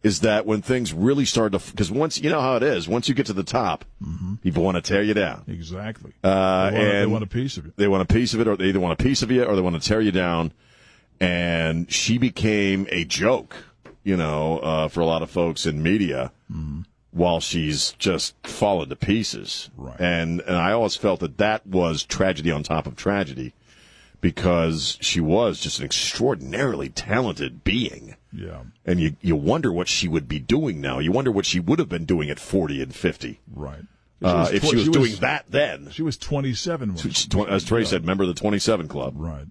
[0.00, 3.08] is that when things really started to, because once you know how it is, once
[3.08, 3.84] you get to the top,
[4.44, 5.42] people want to tear you down.
[5.48, 6.12] Exactly.
[6.22, 7.76] Uh, they, want, they want a piece of it.
[7.76, 9.56] They want a piece of it, or they either want a piece of you, or
[9.56, 10.52] they want to tear you down.
[11.20, 13.56] And she became a joke,
[14.04, 16.30] you know, uh, for a lot of folks in media,
[17.10, 19.68] while she's just fallen to pieces.
[19.76, 19.98] Right.
[19.98, 23.52] And and I always felt that that was tragedy on top of tragedy,
[24.20, 28.16] because she was just an extraordinarily talented being.
[28.32, 30.98] Yeah, And you, you wonder what she would be doing now.
[30.98, 33.80] You wonder what she would have been doing at 40 and 50 right.
[34.22, 35.90] uh, if she was doing that then.
[35.92, 39.14] She was 27 when She's tw- As Trey said, member of the 27 Club.
[39.16, 39.46] Right.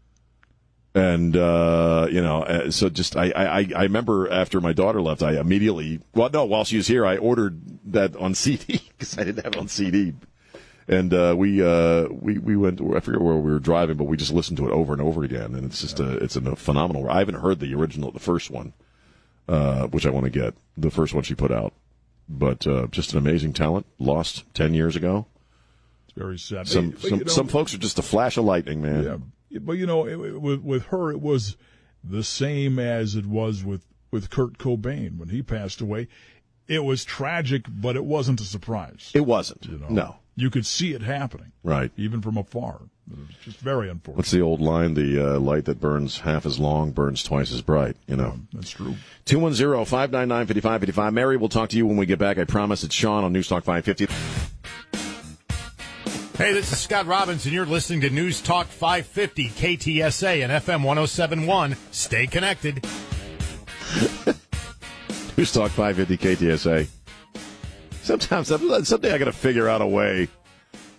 [0.93, 5.23] And, uh, you know, uh, so just, I, I, I remember after my daughter left,
[5.23, 9.23] I immediately, well, no, while she was here, I ordered that on CD because I
[9.23, 10.13] didn't have it on CD.
[10.87, 14.15] And, uh, we, uh, we, we went, I forget where we were driving, but we
[14.17, 15.53] just listened to it over and over again.
[15.55, 18.73] And it's just a, it's a phenomenal, I haven't heard the original, the first one,
[19.49, 21.73] uh, which I want to get, the first one she put out.
[22.29, 23.85] but uh, just an amazing talent.
[23.99, 25.25] Lost ten years ago.
[26.07, 26.67] It's very sad.
[26.67, 29.03] Some But, some, know, some folks are just a flash of lightning, man.
[29.49, 31.55] Yeah, but you know, it, it- with with her, it was
[32.03, 36.07] the same as it was with with Kurt Cobain when he passed away.
[36.67, 39.11] It was tragic, but it wasn't a surprise.
[39.13, 39.65] It wasn't.
[39.65, 40.15] you know, No.
[40.37, 41.91] You could see it happening, Right.
[41.97, 42.81] even from afar.
[43.11, 44.17] It just very unfortunate.
[44.17, 44.93] What's the old line?
[44.93, 47.95] The uh, light that burns half as long burns twice as bright.
[48.05, 48.39] You know.
[48.53, 48.95] That's true.
[49.25, 51.13] 210 599 5555.
[51.13, 52.37] Mary, we'll talk to you when we get back.
[52.37, 54.07] I promise it's Sean on News Talk 550.
[56.37, 60.83] Hey, this is Scott Robbins, and you're listening to News Talk 550 KTSA and FM
[60.83, 61.75] 1071.
[61.91, 62.83] Stay connected.
[65.37, 66.87] News Talk 550 KTSA.
[68.07, 68.47] Sometimes,
[68.87, 70.29] someday I got to figure out a way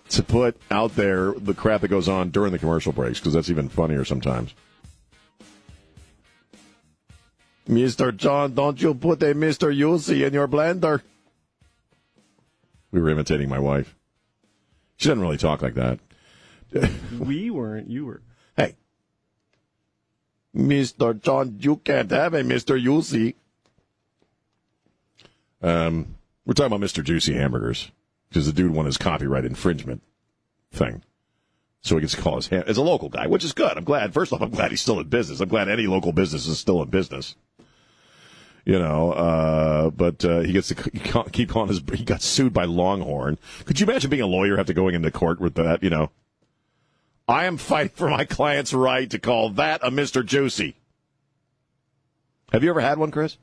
[0.09, 3.49] to put out there the crap that goes on during the commercial breaks because that's
[3.49, 4.53] even funnier sometimes.
[7.67, 8.15] Mr.
[8.15, 9.75] John, don't you put a Mr.
[9.75, 11.01] Yulsi in your blender.
[12.91, 13.95] We were imitating my wife.
[14.97, 15.97] She doesn't really talk like that.
[17.19, 17.89] We weren't.
[17.89, 18.21] You were.
[18.55, 18.75] Hey,
[20.55, 21.19] Mr.
[21.19, 22.79] John, you can't have a Mr.
[22.79, 23.33] Yulsi.
[25.63, 26.18] Um,
[26.49, 27.03] we're talking about Mr.
[27.03, 27.91] Juicy Hamburgers
[28.27, 30.01] because the dude won his copyright infringement
[30.71, 31.03] thing.
[31.81, 32.63] So he gets to call his ham.
[32.65, 33.77] It's a local guy, which is good.
[33.77, 34.15] I'm glad.
[34.15, 35.41] First off, I'm glad he's still in business.
[35.41, 37.35] I'm glad any local business is still in business.
[38.65, 41.83] You know, uh, but uh, he gets to c- keep calling his.
[41.93, 43.37] He got sued by Longhorn.
[43.65, 45.83] Could you imagine being a lawyer, to going into court with that?
[45.83, 46.09] You know,
[47.27, 50.25] I am fighting for my client's right to call that a Mr.
[50.25, 50.77] Juicy.
[52.51, 53.37] Have you ever had one, Chris?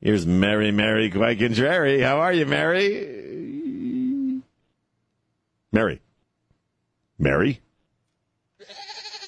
[0.00, 2.00] Here's Mary, Mary, Quake, and Jerry.
[2.00, 4.42] How are you, Mary?
[5.72, 6.00] Mary.
[7.18, 7.60] Mary?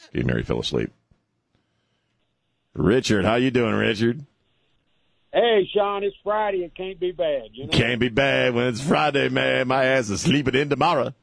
[0.08, 0.90] Okay, Mary fell asleep.
[2.74, 4.24] Richard, how you doing, Richard?
[5.32, 6.64] Hey, Sean, it's Friday.
[6.64, 7.50] It can't be bad.
[7.52, 9.68] You know, Can't be bad when it's Friday, man.
[9.68, 11.14] My ass is sleeping in tomorrow.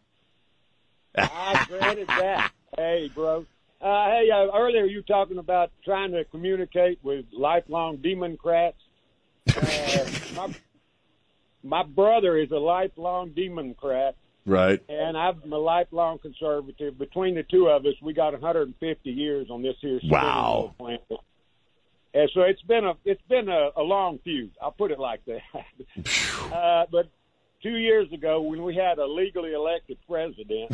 [1.16, 2.52] I dreaded that.
[2.76, 3.46] Hey, bro.
[3.82, 8.78] Uh, hey, uh, earlier you talking about trying to communicate with lifelong Democrats.
[9.58, 10.56] Uh, my,
[11.64, 14.82] my brother is a lifelong Democrat, Right.
[14.90, 16.98] and I'm a lifelong conservative.
[16.98, 20.00] Between the two of us, we got 150 years on this here.
[20.04, 20.74] Wow.
[20.78, 21.02] planet.
[22.14, 24.50] And so it's been a it's been a, a long feud.
[24.60, 25.42] I'll put it like that.
[26.52, 27.08] uh, but
[27.62, 30.72] two years ago, when we had a legally elected president,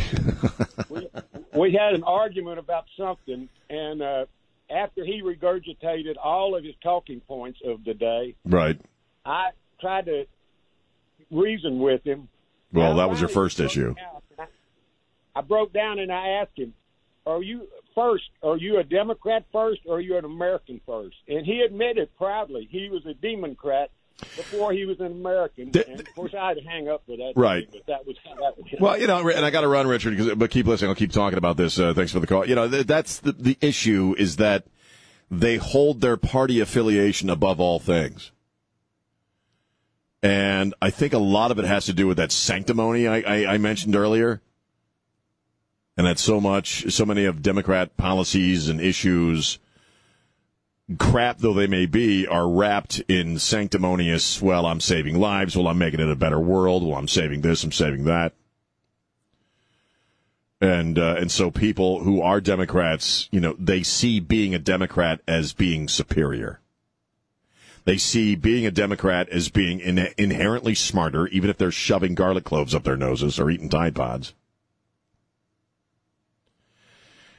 [0.90, 1.10] we
[1.54, 4.26] we had an argument about something, and uh,
[4.70, 8.80] after he regurgitated all of his talking points of the day, Right.
[9.26, 9.50] I
[9.80, 10.26] tried to
[11.32, 12.28] reason with him.
[12.72, 13.96] Well, that was your first issue.
[14.38, 14.46] I,
[15.36, 16.74] I broke down and I asked him,
[17.26, 18.26] "Are you first?
[18.44, 21.16] Are you a Democrat first, or are you an American first?
[21.28, 25.72] And he admitted proudly he was a Democrat before he was an American.
[25.72, 27.34] Th- and of course, I had to hang up for that.
[27.36, 27.68] Right.
[27.72, 28.66] But that was how that was.
[28.80, 30.90] Well, you know, and I got to run, Richard, 'cause- but keep listening.
[30.90, 31.78] I'll keep talking about this.
[31.80, 32.48] Uh, thanks for the call.
[32.48, 34.66] You know, th- that's the, the issue is that
[35.30, 38.32] they hold their party affiliation above all things.
[40.24, 43.54] And I think a lot of it has to do with that sanctimony I, I,
[43.54, 44.42] I mentioned earlier.
[45.98, 49.60] And that so much, so many of Democrat policies and issues,
[51.00, 55.78] crap though they may be, are wrapped in sanctimonious, well, I'm saving lives, well, I'm
[55.78, 58.34] making it a better world, well, I'm saving this, I'm saving that.
[60.62, 65.20] And uh, and so people who are Democrats, you know, they see being a Democrat
[65.28, 66.62] as being superior.
[67.84, 72.46] They see being a Democrat as being in- inherently smarter, even if they're shoving garlic
[72.46, 74.34] cloves up their noses or eating Tide Pods.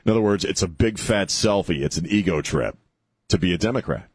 [0.04, 1.82] In other words, it's a big fat selfie.
[1.82, 2.76] It's an ego trip
[3.28, 4.08] to be a Democrat.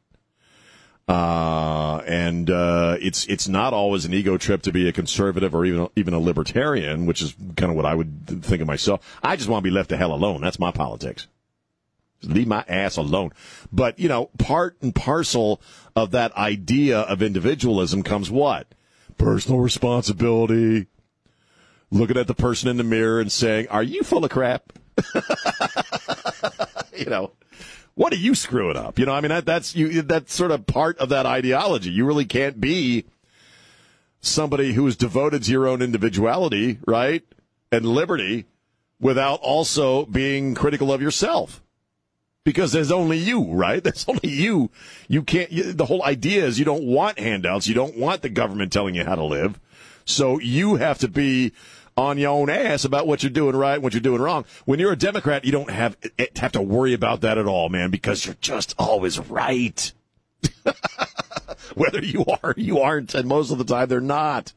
[1.08, 5.66] Uh, and uh, it's it's not always an ego trip to be a conservative or
[5.66, 9.20] even even a libertarian, which is kind of what I would think of myself.
[9.22, 10.42] I just want to be left the hell alone.
[10.42, 11.28] That's my politics.
[12.24, 13.32] Leave my ass alone.
[13.72, 15.60] But you know, part and parcel
[15.96, 18.68] of that idea of individualism comes what?
[19.18, 20.88] Personal responsibility.
[21.90, 24.72] Looking at the person in the mirror and saying, "Are you full of crap?"
[26.98, 27.32] you know,
[27.96, 28.98] what are you screwing up?
[28.98, 30.02] You know, I mean, that, that's you.
[30.02, 31.92] That's sort of part of that ideology.
[31.92, 33.06] You really can't be
[34.22, 37.24] somebody who is devoted to your own individuality, right,
[37.72, 38.46] and liberty,
[39.00, 41.62] without also being critical of yourself.
[42.44, 43.84] Because there's only you, right?
[43.84, 44.72] There's only you.
[45.08, 45.52] You can't.
[45.52, 47.68] You, the whole idea is you don't want handouts.
[47.68, 49.60] You don't want the government telling you how to live.
[50.06, 51.54] So you have to be
[51.98, 54.46] on your own ass about what you're doing right, what you're doing wrong.
[54.66, 55.98] When you're a Democrat, you don't have
[56.38, 59.92] have to worry about that at all, man, because you're just always right.
[61.76, 64.54] Whether you are, you aren't, and most of the time they're not.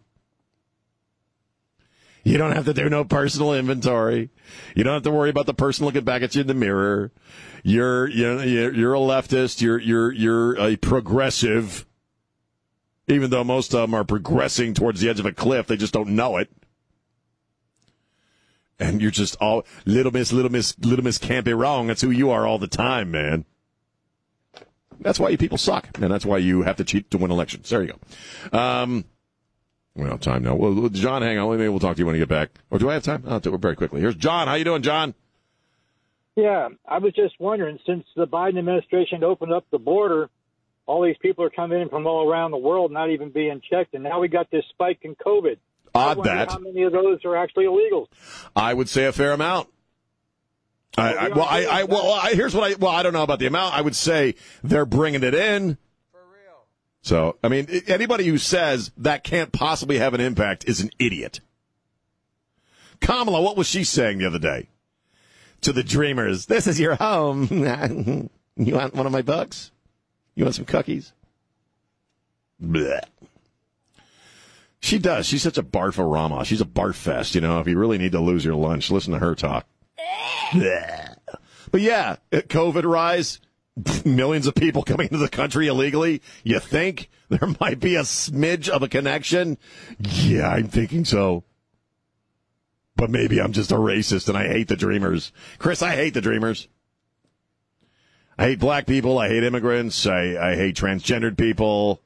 [2.25, 4.31] You don't have to do no personal inventory.
[4.75, 7.12] You don't have to worry about the person looking back at you in the mirror.
[7.62, 9.61] You're you're you're a leftist.
[9.61, 11.87] You're you're you're a progressive.
[13.07, 15.92] Even though most of them are progressing towards the edge of a cliff, they just
[15.92, 16.51] don't know it.
[18.78, 21.87] And you're just all little miss, little miss, little miss can't be wrong.
[21.87, 23.44] That's who you are all the time, man.
[25.00, 27.68] That's why you people suck, and that's why you have to cheat to win elections.
[27.68, 27.94] There you
[28.50, 28.58] go.
[28.58, 29.04] Um,
[29.94, 30.54] we don't have time now.
[30.54, 31.56] Well, John, hang on.
[31.56, 32.50] Maybe we'll talk to you when you get back.
[32.70, 33.24] Or do I have time?
[33.28, 34.00] I'll do it very quickly.
[34.00, 34.48] Here's John.
[34.48, 35.14] How you doing, John?
[36.37, 40.30] Yeah, I was just wondering, since the Biden administration opened up the border,
[40.87, 43.94] all these people are coming in from all around the world, not even being checked,
[43.94, 45.58] and now we got this spike in COVID.
[45.94, 46.50] Odd that.
[46.50, 48.09] How many of those are actually illegal?
[48.57, 49.68] I would say a fair amount.
[50.96, 53.38] I, I, well, I, I, well, I, here's what I, well, I don't know about
[53.38, 53.74] the amount.
[53.74, 55.76] I would say they're bringing it in.
[56.12, 56.66] For real.
[57.02, 61.40] So, I mean, anybody who says that can't possibly have an impact is an idiot.
[63.00, 64.68] Kamala, what was she saying the other day
[65.62, 66.46] to the dreamers?
[66.46, 67.48] This is your home.
[68.57, 69.72] you want one of my books?
[70.35, 71.12] You want some cookies?
[72.62, 73.02] Blech.
[74.85, 75.25] She does.
[75.25, 76.44] She's such a barfarama.
[76.44, 77.35] She's a barfest.
[77.35, 79.66] You know, if you really need to lose your lunch, listen to her talk.
[81.70, 83.40] but yeah, COVID rise,
[84.05, 86.20] millions of people coming into the country illegally.
[86.42, 89.57] You think there might be a smidge of a connection?
[89.99, 91.44] Yeah, I'm thinking so.
[92.94, 95.33] But maybe I'm just a racist and I hate the dreamers.
[95.59, 96.68] Chris, I hate the dreamers.
[98.37, 99.18] I hate black people.
[99.18, 100.07] I hate immigrants.
[100.07, 102.03] I, I hate transgendered people.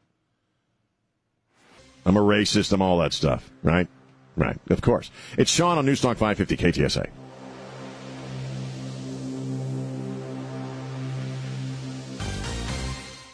[2.08, 2.72] I'm a racist.
[2.72, 3.50] I'm all that stuff.
[3.62, 3.86] Right?
[4.34, 4.58] Right.
[4.70, 5.10] Of course.
[5.36, 7.10] It's Sean on Newstalk 550 KTSA.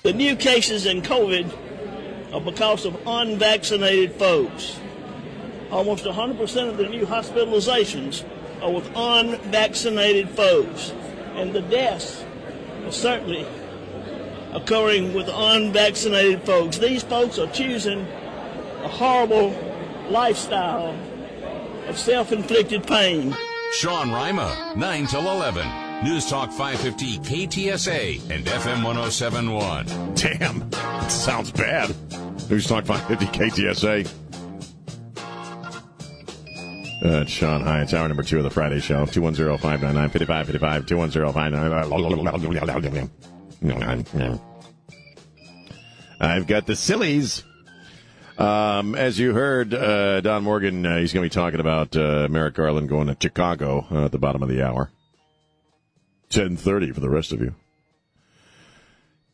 [0.02, 4.80] The new cases in COVID are because of unvaccinated folks.
[5.70, 8.24] Almost 100% of the new hospitalizations
[8.60, 10.90] are with unvaccinated folks.
[11.36, 12.24] And the deaths
[12.84, 13.46] are certainly
[14.52, 16.78] occurring with unvaccinated folks.
[16.78, 18.04] These folks are choosing
[18.84, 19.50] a horrible
[20.10, 20.94] lifestyle
[21.88, 23.34] of self inflicted pain.
[23.72, 25.66] Sean Rima, 9 till 11.
[26.04, 29.86] News Talk 550 KTSA and FM 1071.
[30.14, 30.70] Damn,
[31.08, 31.94] sounds bad.
[32.50, 34.06] News Talk 550 KTSA.
[37.04, 37.62] Uh, it's Sean.
[37.62, 39.06] Hi, it's hour number two of the Friday show.
[39.06, 41.20] 210 599 5555 210
[46.20, 47.42] I've got the sillies.
[48.36, 52.26] Um, as you heard, uh, Don Morgan, uh, he's going to be talking about uh,
[52.28, 54.90] Merrick Garland going to Chicago uh, at the bottom of the hour.
[56.30, 57.54] 10:30 for the rest of you.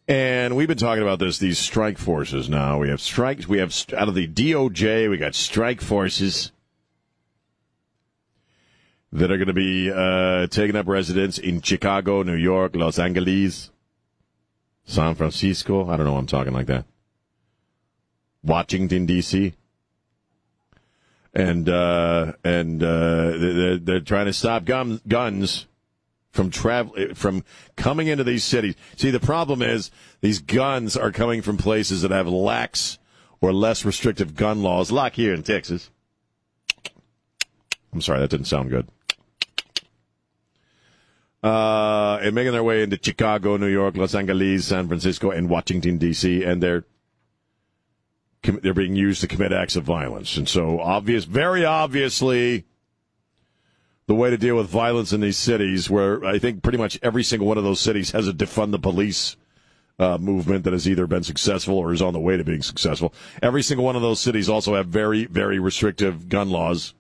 [0.06, 2.78] And we've been talking about this these strike forces now.
[2.78, 6.52] We have strikes, we have out of the DOJ, we got strike forces
[9.12, 13.70] that are going to be uh, taking up residence in Chicago, New York, Los Angeles,
[14.84, 15.88] San Francisco.
[15.88, 16.12] I don't know.
[16.12, 16.84] Why I'm talking like that.
[18.42, 19.55] Washington D.C.
[21.33, 25.66] And uh, and uh, they're, they're trying to stop gun, guns
[26.33, 27.44] from travel from
[27.76, 28.74] coming into these cities.
[28.96, 32.98] See, the problem is these guns are coming from places that have lax
[33.40, 35.90] or less restrictive gun laws, like here in Texas.
[37.92, 38.88] I'm sorry, that didn't sound good.
[41.42, 45.96] Uh, and making their way into Chicago, New York, Los Angeles, San Francisco, and Washington
[45.96, 46.85] D.C., and they're
[48.42, 50.37] they're being used to commit acts of violence.
[50.37, 52.64] And so, obvious, very obviously,
[54.07, 57.22] the way to deal with violence in these cities, where I think pretty much every
[57.22, 59.37] single one of those cities has a defund the police
[59.98, 63.12] uh, movement that has either been successful or is on the way to being successful.
[63.42, 66.94] Every single one of those cities also have very, very restrictive gun laws.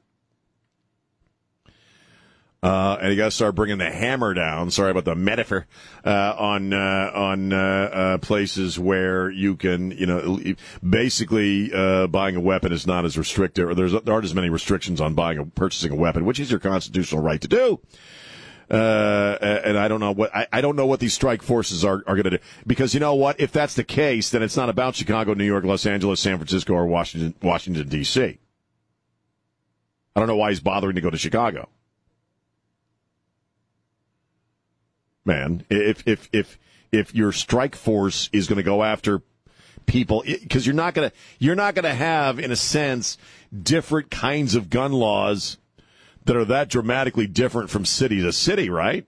[2.62, 4.70] Uh, and you got to start bringing the hammer down.
[4.70, 5.66] Sorry about the metaphor
[6.04, 10.38] uh, on uh, on uh, uh, places where you can, you know,
[10.86, 15.00] basically uh, buying a weapon is not as restrictive, or there aren't as many restrictions
[15.00, 17.80] on buying or purchasing a weapon, which is your constitutional right to do.
[18.68, 22.14] and I don't know what I, I don't know what these strike forces are, are
[22.14, 24.96] going to do because you know what if that's the case then it's not about
[24.96, 28.38] Chicago, New York, Los Angeles, San Francisco, or Washington Washington D.C.
[30.14, 31.70] I don't know why he's bothering to go to Chicago.
[35.24, 35.64] Man.
[35.70, 36.58] If if if
[36.92, 39.22] if your strike force is going to go after
[39.86, 43.18] people because you're not going to you're not going to have in a sense
[43.62, 45.58] different kinds of gun laws
[46.24, 49.06] that are that dramatically different from city to city, right?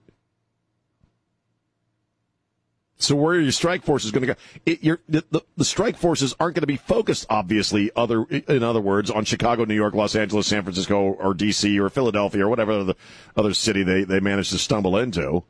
[2.97, 4.39] So where your strike forces going to go?
[4.65, 8.79] It, the, the, the strike forces aren't going to be focused, obviously, other in other
[8.79, 11.77] words, on Chicago, New York, Los Angeles, San Francisco, or D.C.
[11.79, 12.93] or Philadelphia or whatever other,
[13.35, 15.43] other city they, they managed to stumble into.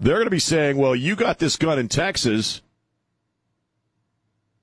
[0.00, 2.62] They're going to be saying, well, you got this gun in Texas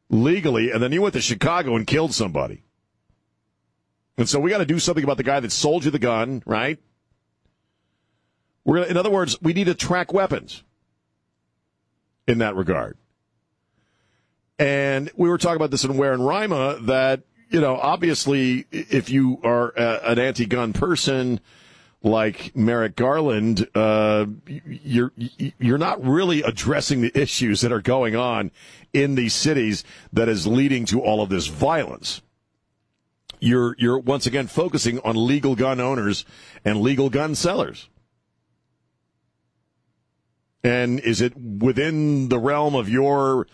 [0.09, 2.63] legally, and then you went to Chicago and killed somebody.
[4.17, 6.41] And so we got to do something about the guy that sold you the gun,
[6.45, 6.79] right?
[8.63, 10.63] We're in other words, we need to track weapons
[12.27, 12.97] in that regard.
[14.57, 19.09] And we were talking about this in Where and Rima that, you know, obviously if
[19.09, 21.41] you are a, an anti-gun person
[22.05, 25.11] like Merrick Garland, uh, you're,
[25.59, 28.51] you're not really addressing the issues that are going on
[28.93, 29.83] in these cities
[30.13, 32.21] that is leading to all of this violence
[33.45, 36.25] you're you're once again focusing on legal gun owners
[36.63, 37.89] and legal gun sellers.
[40.63, 43.47] And is it within the realm of your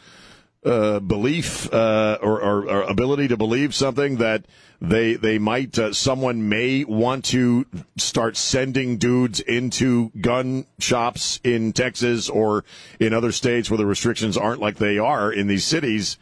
[0.64, 4.46] uh, belief uh, or, or, or, ability to believe something that
[4.82, 7.68] they they might uh, someone may want to
[7.98, 12.66] start sending dudes into gun shops in Texas or
[13.00, 16.18] in other states where the restrictions aren't like they are in these cities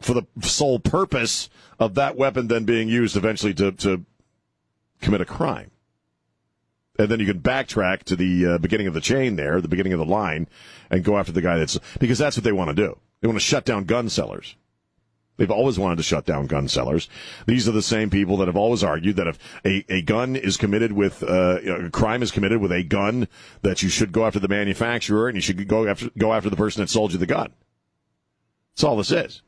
[0.00, 1.48] for the sole purpose
[1.78, 4.04] of that weapon then being used eventually to, to
[5.00, 5.70] commit a crime.
[6.98, 9.92] And then you can backtrack to the uh, beginning of the chain there, the beginning
[9.92, 10.48] of the line,
[10.90, 12.98] and go after the guy that's because that's what they want to do.
[13.20, 14.56] They want to shut down gun sellers.
[15.36, 17.08] They've always wanted to shut down gun sellers.
[17.46, 20.56] These are the same people that have always argued that if a, a gun is
[20.56, 23.28] committed with uh, a crime is committed with a gun,
[23.62, 26.56] that you should go after the manufacturer and you should go after go after the
[26.56, 27.52] person that sold you the gun.
[28.74, 29.42] That's all this is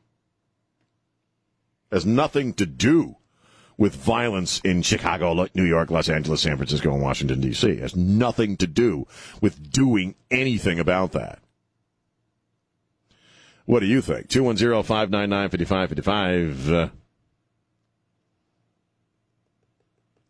[1.91, 3.15] has nothing to do
[3.77, 7.69] with violence in Chicago, New York, Los Angeles, San Francisco, and Washington, D.C.
[7.69, 9.05] It has nothing to do
[9.41, 11.39] with doing anything about that.
[13.65, 14.29] What do you think?
[14.29, 16.71] 210 599 5555.
[16.71, 16.89] Uh,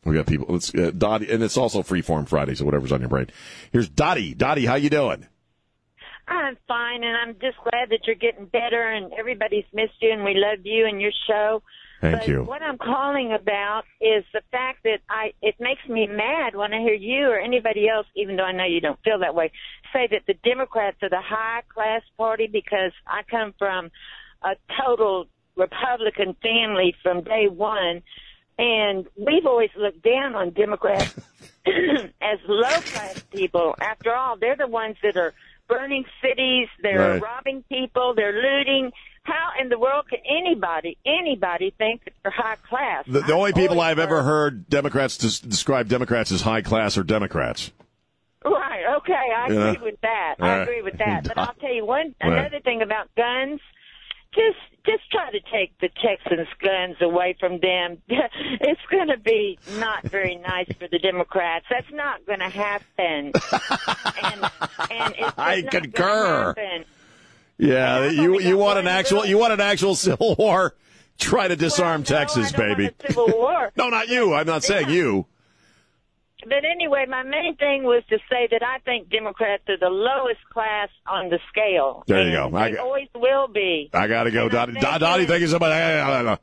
[0.06, 0.48] we got people.
[0.50, 3.28] Let's, uh, Dottie, and it's also Freeform Friday, so whatever's on your brain.
[3.72, 4.34] Here's Dottie.
[4.34, 5.28] Dottie, how you doing?
[6.28, 10.24] I'm fine, and I'm just glad that you're getting better, and everybody's missed you, and
[10.24, 11.62] we love you and your show.
[12.12, 12.44] Thank but you.
[12.44, 16.80] What I'm calling about is the fact that I it makes me mad when I
[16.80, 19.52] hear you or anybody else, even though I know you don't feel that way,
[19.94, 23.92] say that the Democrats are the high class party because I come from
[24.44, 28.04] a total Republican family from day one,
[28.60, 31.14] and we've always looked down on Democrats
[31.66, 33.76] as low class people.
[33.80, 35.34] After all, they're the ones that are
[35.68, 37.22] burning cities, they're Right.
[37.22, 38.92] robbing people, they're looting.
[39.26, 43.06] How in the world can anybody, anybody think that they're high class?
[43.08, 47.04] The, the only people I've ever heard Democrats des- describe Democrats as high class are
[47.04, 47.72] Democrats.
[48.44, 48.84] Right.
[48.98, 49.14] Okay.
[49.14, 49.72] I Yeah.
[49.72, 50.36] agree with that.
[50.40, 50.62] All I right.
[50.62, 51.24] agree with that.
[51.28, 52.34] But I'll tell you one Right.
[52.40, 53.60] another thing about guns.
[54.36, 57.98] Just just try to take the Texans' guns away from them.
[58.08, 61.66] it's going to be not very nice for the Democrats.
[61.72, 63.32] That's not going to happen.
[64.24, 64.52] and
[64.92, 66.54] and I concur.
[67.58, 70.76] Yeah, you you want an actual you want an actual civil war?
[71.18, 72.90] Try to disarm Texas, baby.
[73.08, 73.72] Civil war.
[73.78, 74.34] no, not you.
[74.34, 75.26] I'm not saying you.
[76.44, 80.42] But anyway, my main thing was to say that I think Democrats are the lowest
[80.54, 82.04] class on the scale.
[82.06, 82.56] There you go.
[82.56, 83.90] I They always will be.
[83.94, 84.74] I gotta go, Dottie.
[84.74, 86.40] Dottie, Dottie, thank you so much.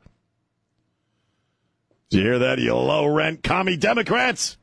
[2.09, 4.57] Do you hear that, you low rent commie Democrats?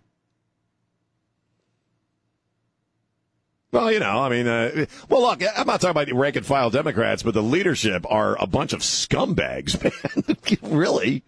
[3.73, 6.71] Well, you know, I mean, uh, well, look, I'm not talking about rank and file
[6.71, 9.81] Democrats, but the leadership are a bunch of scumbags,
[10.61, 10.73] man.
[10.73, 11.23] really?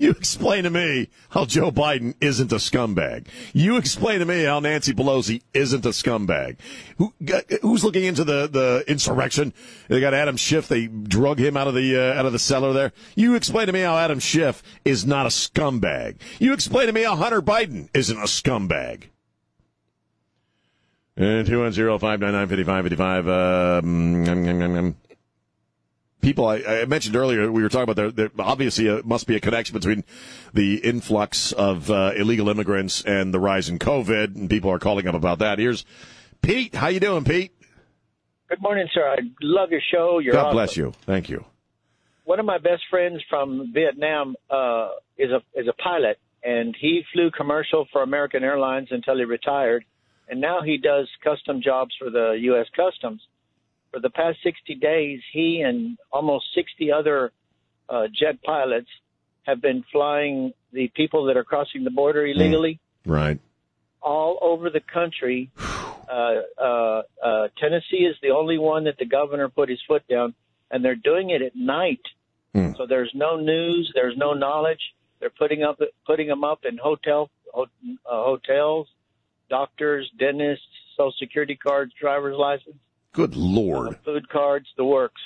[0.00, 3.26] You explain to me how Joe Biden isn't a scumbag.
[3.52, 6.56] You explain to me how Nancy Pelosi isn't a scumbag.
[6.96, 7.12] Who,
[7.60, 9.52] who's looking into the, the insurrection?
[9.88, 10.68] They got Adam Schiff.
[10.68, 12.92] They drug him out of the uh, out of the cellar there.
[13.14, 16.16] You explain to me how Adam Schiff is not a scumbag.
[16.38, 19.08] You explain to me how Hunter Biden isn't a scumbag.
[21.20, 23.82] 210-599-5555.
[23.82, 24.96] Um,
[26.22, 29.36] people, I, I, mentioned earlier, we were talking about there, there obviously uh, must be
[29.36, 30.02] a connection between
[30.54, 35.06] the influx of uh, illegal immigrants and the rise in COVID, and people are calling
[35.06, 35.58] up about that.
[35.58, 35.84] Here's
[36.40, 36.74] Pete.
[36.74, 37.52] How you doing, Pete?
[38.48, 39.06] Good morning, sir.
[39.06, 40.20] I love your show.
[40.20, 40.56] You're God awesome.
[40.56, 40.94] bless you.
[41.02, 41.44] Thank you.
[42.24, 47.02] One of my best friends from Vietnam uh, is a is a pilot, and he
[47.12, 49.84] flew commercial for American Airlines until he retired–
[50.30, 52.66] and now he does custom jobs for the U.S.
[52.74, 53.20] Customs.
[53.92, 57.32] For the past 60 days, he and almost 60 other
[57.88, 58.88] uh, jet pilots
[59.42, 63.40] have been flying the people that are crossing the border illegally Right.
[64.00, 65.50] all over the country
[66.10, 70.34] Uh, uh, uh, Tennessee is the only one that the governor put his foot down,
[70.72, 72.00] and they're doing it at night.
[72.52, 72.72] Hmm.
[72.76, 74.80] So there's no news, there's no knowledge.
[75.20, 77.66] They're putting up putting them up in hotel ho-
[78.10, 78.88] uh, hotels,
[79.50, 80.64] doctors, dentists,
[80.96, 82.76] social security cards, driver's license,
[83.12, 83.88] Good lord.
[83.88, 85.20] Uh, food cards, the works.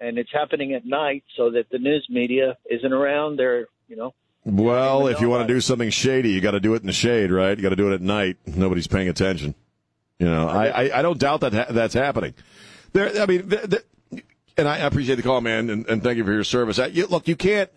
[0.00, 3.38] And it's happening at night so that the news media isn't around.
[3.38, 4.14] They're you know
[4.44, 6.92] Well, if you want to do something shady, you got to do it in the
[6.92, 7.56] shade, right?
[7.56, 8.36] You got to do it at night.
[8.46, 9.54] Nobody's paying attention.
[10.18, 12.34] You know, I, I, I don't doubt that ha- that's happening.
[12.92, 14.24] There, I mean, th th
[14.56, 16.78] and I appreciate the call, man, and, and thank you for your service.
[16.78, 17.70] I, you, look, you can't.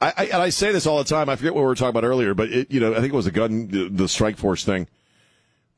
[0.00, 1.28] I, I, and I say this all the time.
[1.28, 3.16] I forget what we were talking about earlier, but it, you know, I think it
[3.16, 4.88] was the gun, the, the strike force thing.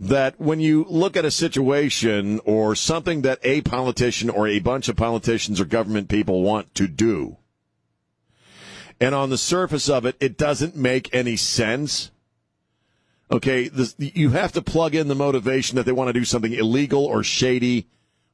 [0.01, 4.89] That when you look at a situation or something that a politician or a bunch
[4.89, 7.37] of politicians or government people want to do,
[9.01, 12.11] and on the surface of it, it doesn't make any sense.
[13.31, 16.53] Okay, this, you have to plug in the motivation that they want to do something
[16.53, 17.89] illegal or shady,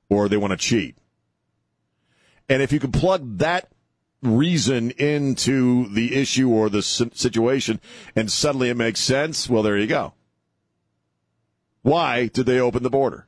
[0.09, 0.97] or they want to cheat.
[2.49, 3.69] And if you can plug that
[4.25, 7.81] reason into the issue or the situation,
[8.17, 10.15] and suddenly it makes sense, well, there you go.
[11.83, 13.27] Why did they open the border?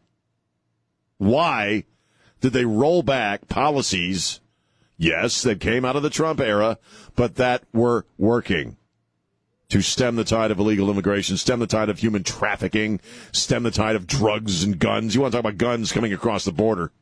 [1.19, 1.85] Why
[2.41, 4.41] did they roll back policies?
[4.97, 6.79] Yes, that came out of the Trump era,
[7.15, 8.79] but that were working
[9.69, 13.01] to stem the tide of illegal immigration, stem the tide of human trafficking,
[13.33, 15.15] stem the tide of drugs and guns.
[15.15, 16.93] You want to talk about guns coming across the border?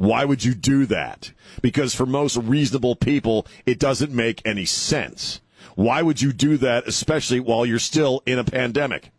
[0.00, 1.32] Why would you do that?
[1.60, 5.42] Because for most reasonable people, it doesn't make any sense.
[5.74, 9.10] Why would you do that, especially while you're still in a pandemic?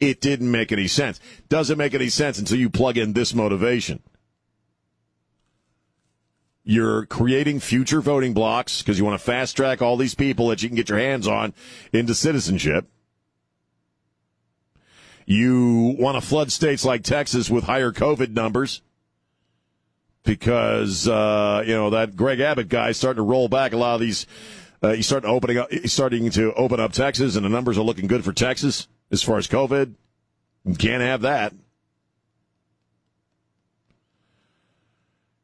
[0.00, 1.18] It didn't make any sense.
[1.48, 4.02] Doesn't make any sense until you plug in this motivation.
[6.62, 10.62] You're creating future voting blocks because you want to fast track all these people that
[10.62, 11.54] you can get your hands on
[11.90, 12.86] into citizenship.
[15.24, 18.82] You want to flood states like Texas with higher COVID numbers
[20.28, 23.94] because uh, you know that Greg Abbott guy is starting to roll back a lot
[23.94, 24.26] of these.
[24.82, 25.72] Uh, he's starting opening up.
[25.72, 29.22] He's starting to open up Texas, and the numbers are looking good for Texas as
[29.22, 29.94] far as COVID.
[30.66, 31.54] You can't have that.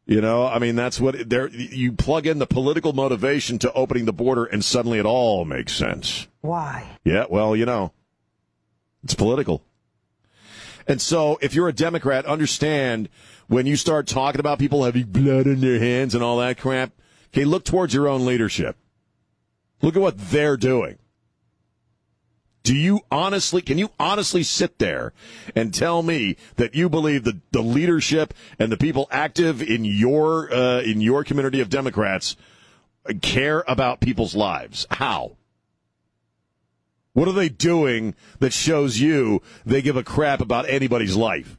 [0.07, 1.49] You know, I mean, that's what there.
[1.49, 5.72] You plug in the political motivation to opening the border, and suddenly it all makes
[5.72, 6.28] sense.
[6.43, 6.99] Why?
[7.05, 7.93] Yeah, well, you know,
[9.03, 9.64] it's political.
[10.87, 13.09] And so, if you're a Democrat, understand
[13.49, 16.93] when you start talking about people having blood in their hands and all that crap.
[17.29, 18.77] Okay, look towards your own leadership.
[19.83, 20.99] Look at what they're doing.
[22.63, 25.13] Do you honestly, can you honestly sit there
[25.55, 30.53] and tell me that you believe that the leadership and the people active in your,
[30.53, 32.37] uh, in your community of Democrats
[33.21, 34.87] care about people's lives?
[34.91, 35.37] How?
[37.13, 41.59] What are they doing that shows you they give a crap about anybody's life?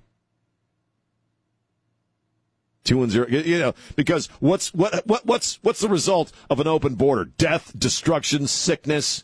[2.85, 6.67] Two and zero, you know, because what's what what what's what's the result of an
[6.67, 7.25] open border?
[7.25, 9.23] Death, destruction, sickness,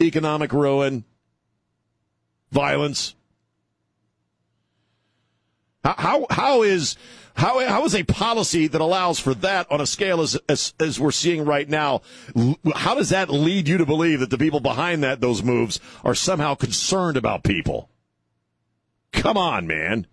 [0.00, 1.04] economic ruin,
[2.50, 3.14] violence.
[5.84, 6.96] How how, how is
[7.34, 10.98] how how is a policy that allows for that on a scale as, as as
[10.98, 12.00] we're seeing right now?
[12.74, 16.14] How does that lead you to believe that the people behind that those moves are
[16.14, 17.90] somehow concerned about people?
[19.12, 20.06] Come on, man.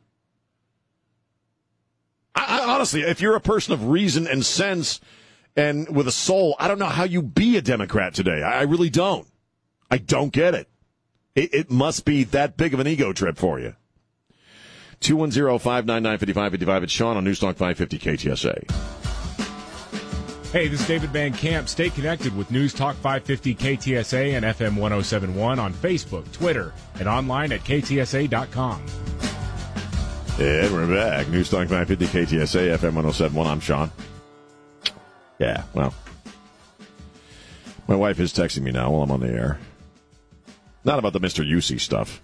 [2.48, 5.02] I, honestly, if you're a person of reason and sense
[5.56, 8.42] and with a soul, I don't know how you be a Democrat today.
[8.42, 9.28] I, I really don't.
[9.92, 10.70] I don't get it.
[11.36, 11.54] it.
[11.54, 13.76] It must be that big of an ego trip for you.
[15.02, 16.84] 210-599-5555.
[16.84, 18.72] It's Sean on Newstalk 550 KTSA.
[20.52, 21.68] Hey, this is David Van Camp.
[21.68, 27.52] Stay connected with News Talk 550 KTSA and FM 1071 on Facebook, Twitter, and online
[27.52, 28.82] at ktsa.com.
[30.40, 31.26] And we're back.
[31.28, 33.48] Newstalk 550 KTSA, FM 1071.
[33.48, 33.92] I'm Sean.
[35.40, 35.94] Yeah, well.
[37.88, 39.58] My wife is texting me now while I'm on the air.
[40.84, 41.44] Not about the Mr.
[41.44, 42.22] Juicy stuff.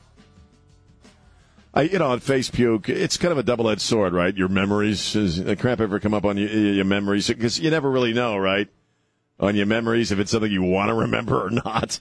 [1.74, 4.36] I, you know, on face puke, it's kind of a double-edged sword, right?
[4.36, 7.28] Your memories, the crap ever come up on your, your memories?
[7.28, 8.68] Because you never really know, right?
[9.40, 12.00] On your memories, if it's something you want to remember or not.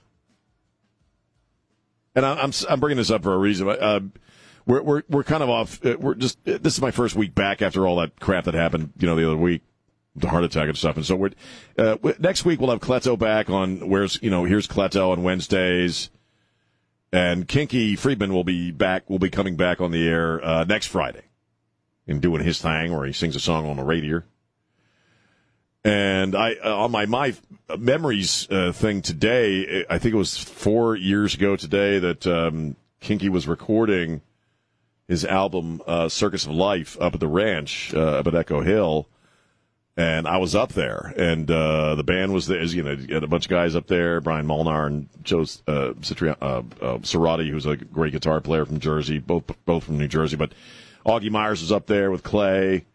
[2.14, 3.66] And I- I'm I'm bringing this up for a reason.
[3.70, 4.00] Uh,
[4.66, 5.84] we're we're we're kind of off.
[5.84, 8.92] uh, We're just this is my first week back after all that crap that happened,
[8.98, 9.62] you know, the other week,
[10.16, 10.96] the heart attack and stuff.
[10.96, 11.30] And so we're
[11.78, 16.10] uh, next week we'll have Cleto back on where's you know here's Cleto on Wednesdays.
[17.14, 19.10] And Kinky Friedman will be back.
[19.10, 21.24] Will be coming back on the air uh, next Friday,
[22.06, 24.22] and doing his thing where he sings a song on the radio.
[25.84, 27.34] And I uh, on my my
[27.76, 33.28] memories uh, thing today, I think it was four years ago today that um, Kinky
[33.28, 34.22] was recording
[35.12, 39.06] his album uh, Circus of Life up at the ranch uh, up at Echo Hill,
[39.94, 42.62] and I was up there, and uh, the band was there.
[42.62, 45.92] You know, you had a bunch of guys up there, Brian Molnar and Joe uh,
[46.00, 50.08] Citri- uh, uh, Cerati, who's a great guitar player from Jersey, both both from New
[50.08, 50.36] Jersey.
[50.36, 50.52] But
[51.04, 52.86] Augie Myers was up there with Clay.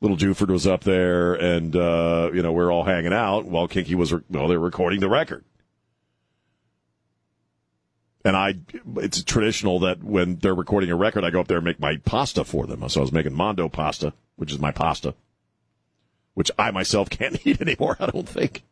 [0.00, 3.68] Little Jewford was up there, and uh, you know we are all hanging out while
[3.68, 5.44] Kinky was re- well, they were recording the record.
[8.24, 8.54] And I,
[8.96, 11.98] it's traditional that when they're recording a record, I go up there and make my
[11.98, 12.88] pasta for them.
[12.88, 15.14] So I was making Mondo pasta, which is my pasta,
[16.32, 17.96] which I myself can't eat anymore.
[18.00, 18.64] I don't think.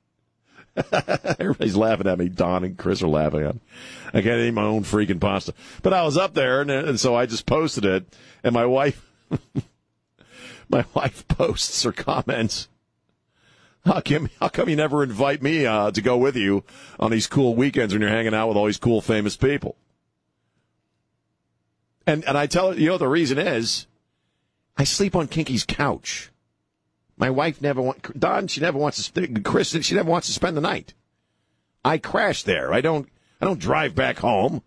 [1.39, 2.31] Everybody's laughing at me.
[2.31, 3.61] Don and Chris are laughing at me.
[4.15, 5.53] I can't eat my own freaking pasta.
[5.83, 8.07] But I was up there, and, and so I just posted it,
[8.43, 9.07] and my wife,
[10.71, 12.69] my wife posts or comments.
[13.85, 16.63] How come, how come you never invite me uh, to go with you
[17.01, 19.77] on these cool weekends when you're hanging out with all these cool famous people?
[22.07, 23.87] And and I tell her, you know, the reason is
[24.77, 26.31] I sleep on Kinky's couch.
[27.17, 28.49] My wife never wants Don.
[28.49, 29.41] She never wants to.
[29.43, 29.71] Chris.
[29.71, 30.95] She never wants to spend the night.
[31.85, 32.73] I crash there.
[32.73, 33.09] I don't.
[33.41, 34.63] I don't drive back home.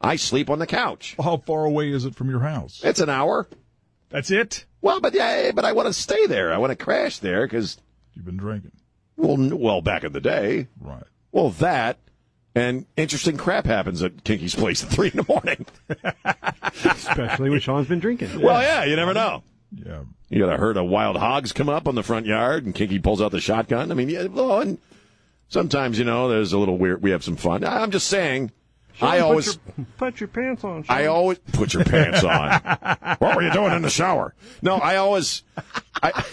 [0.00, 1.14] I sleep on the couch.
[1.22, 2.80] How far away is it from your house?
[2.82, 3.48] It's an hour.
[4.10, 4.64] That's it.
[4.80, 6.52] Well, but yeah, but I want to stay there.
[6.52, 7.78] I want to crash there because
[8.14, 8.72] You've been drinking.
[9.16, 10.68] well, well, back in the day.
[10.80, 11.04] Right.
[11.32, 11.98] Well, that
[12.54, 15.66] and interesting crap happens at Kinky's place at three in the morning.
[16.84, 18.40] Especially when Sean's been drinking.
[18.40, 19.42] Well, yeah, you never know.
[19.74, 20.02] Yeah.
[20.28, 22.98] You got a herd of wild hogs come up on the front yard, and Kinky
[22.98, 23.90] pulls out the shotgun.
[23.90, 24.78] I mean, yeah, well, and
[25.48, 27.02] sometimes you know there's a little weird.
[27.02, 27.64] We have some fun.
[27.64, 28.52] I'm just saying.
[28.94, 30.82] Sean, I put always, your, put your pants on.
[30.82, 30.96] Sean.
[30.96, 32.50] I always put your pants on.
[33.18, 34.34] what were you doing in the shower?
[34.60, 35.42] No, I always,
[36.02, 36.24] I,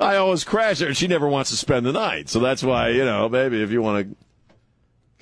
[0.00, 0.86] I always crash her.
[0.86, 3.70] and She never wants to spend the night, so that's why you know, baby, if
[3.70, 4.16] you want to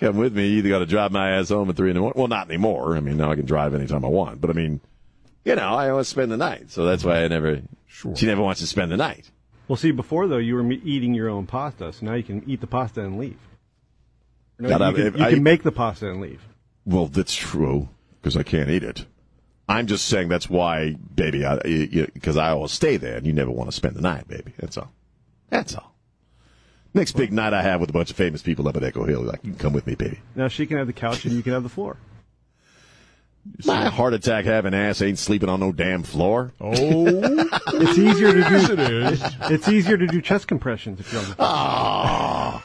[0.04, 2.00] come with me, you either got to drive my ass home at three in the
[2.00, 2.18] morning.
[2.18, 2.96] Well, not anymore.
[2.96, 4.40] I mean, now I can drive anytime I want.
[4.40, 4.80] But I mean,
[5.44, 7.62] you know, I always spend the night, so that's why I never.
[7.86, 8.14] Sure.
[8.16, 9.30] She never wants to spend the night.
[9.68, 12.60] Well, see, before though, you were eating your own pasta, so now you can eat
[12.60, 13.38] the pasta and leave.
[14.58, 16.42] No, you I- can, you I- can make the pasta and leave.
[16.84, 17.88] Well, that's true
[18.20, 19.06] because I can't eat it.
[19.68, 21.44] I'm just saying that's why, baby,
[22.14, 24.52] because I, always stay there, and you never want to spend the night, baby.
[24.58, 24.92] That's all.
[25.50, 25.92] That's all.
[26.94, 29.22] Next big night I have with a bunch of famous people up at Echo Hill,
[29.22, 30.20] like you can come with me, baby.
[30.34, 31.98] Now she can have the couch and you can have the floor.
[33.64, 36.52] My heart attack having ass ain't sleeping on no damn floor.
[36.60, 36.72] Oh,
[37.74, 38.50] It's easier to do.
[38.50, 38.72] Yes, do.
[38.72, 39.22] it is.
[39.50, 41.48] It's easier to do chest compressions if you're on the floor.
[41.50, 42.62] Oh.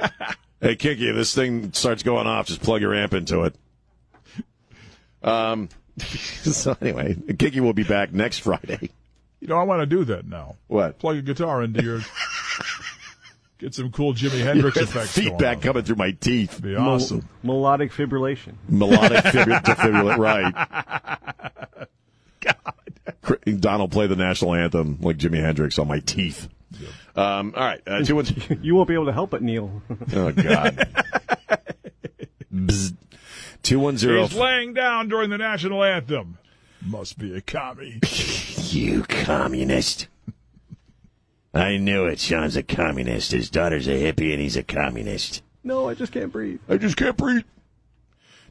[0.00, 0.24] Ah.
[0.60, 3.54] hey, Kinky, if this thing starts going off, just plug your amp into it.
[5.22, 5.68] Um.
[5.98, 8.90] So anyway, Kinky will be back next Friday.
[9.40, 10.54] You know, I want to do that now.
[10.68, 10.98] What?
[11.00, 12.00] Plug a guitar into your.
[13.58, 15.16] Get some cool Jimi Hendrix Your effects.
[15.18, 15.62] going feedback on.
[15.64, 16.62] coming through my teeth.
[16.62, 17.28] Be Mel- awesome.
[17.42, 18.54] melodic fibrillation.
[18.68, 21.88] Melodic fibri- defibrillate, right.
[22.40, 23.60] God.
[23.60, 26.48] Don will play the national anthem like Jimi Hendrix on my teeth.
[27.16, 27.80] Um, all right.
[27.84, 28.22] Uh, two
[28.62, 29.82] You won't be able to help it, Neil.
[30.14, 30.88] oh, God.
[32.54, 32.94] Bzz.
[33.62, 34.22] 210.
[34.30, 36.38] He's laying down during the national anthem.
[36.84, 38.00] Must be a commie.
[38.68, 40.08] You communist.
[41.54, 42.18] I knew it.
[42.20, 43.32] Sean's a communist.
[43.32, 45.42] His daughter's a hippie and he's a communist.
[45.64, 46.60] no, I just can't breathe.
[46.68, 47.44] I just can't breathe.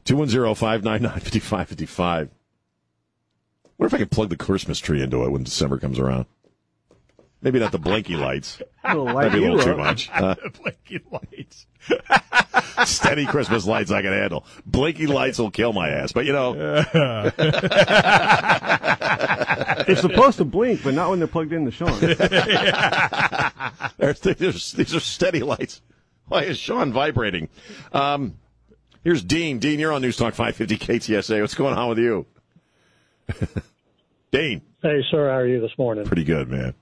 [0.06, 2.30] 210 599 5555.
[3.76, 6.26] What if I could plug the Christmas tree into it when December comes around?
[7.40, 8.60] Maybe not the blinky lights.
[8.84, 9.78] It'll light That'd be a little too up.
[9.78, 10.10] much.
[10.14, 11.66] Uh, Blinky lights.
[12.90, 14.44] steady Christmas lights I can handle.
[14.66, 16.10] Blinky lights will kill my ass.
[16.12, 16.54] But, you know,
[19.86, 21.98] They're supposed to blink, but not when they're plugged in into Sean.
[22.00, 22.14] They're-
[24.14, 25.80] these are- these are steady lights.
[26.26, 27.48] Why is Sean vibrating?
[27.92, 28.34] Um,
[29.04, 29.58] here's Dean.
[29.60, 31.40] Dean, you're on News Talk 550 KTSA.
[31.40, 32.26] What's going on with you?
[34.30, 34.60] Dean.
[34.82, 36.04] Hey, sir, how are you this morning?
[36.04, 36.74] Pretty good, man.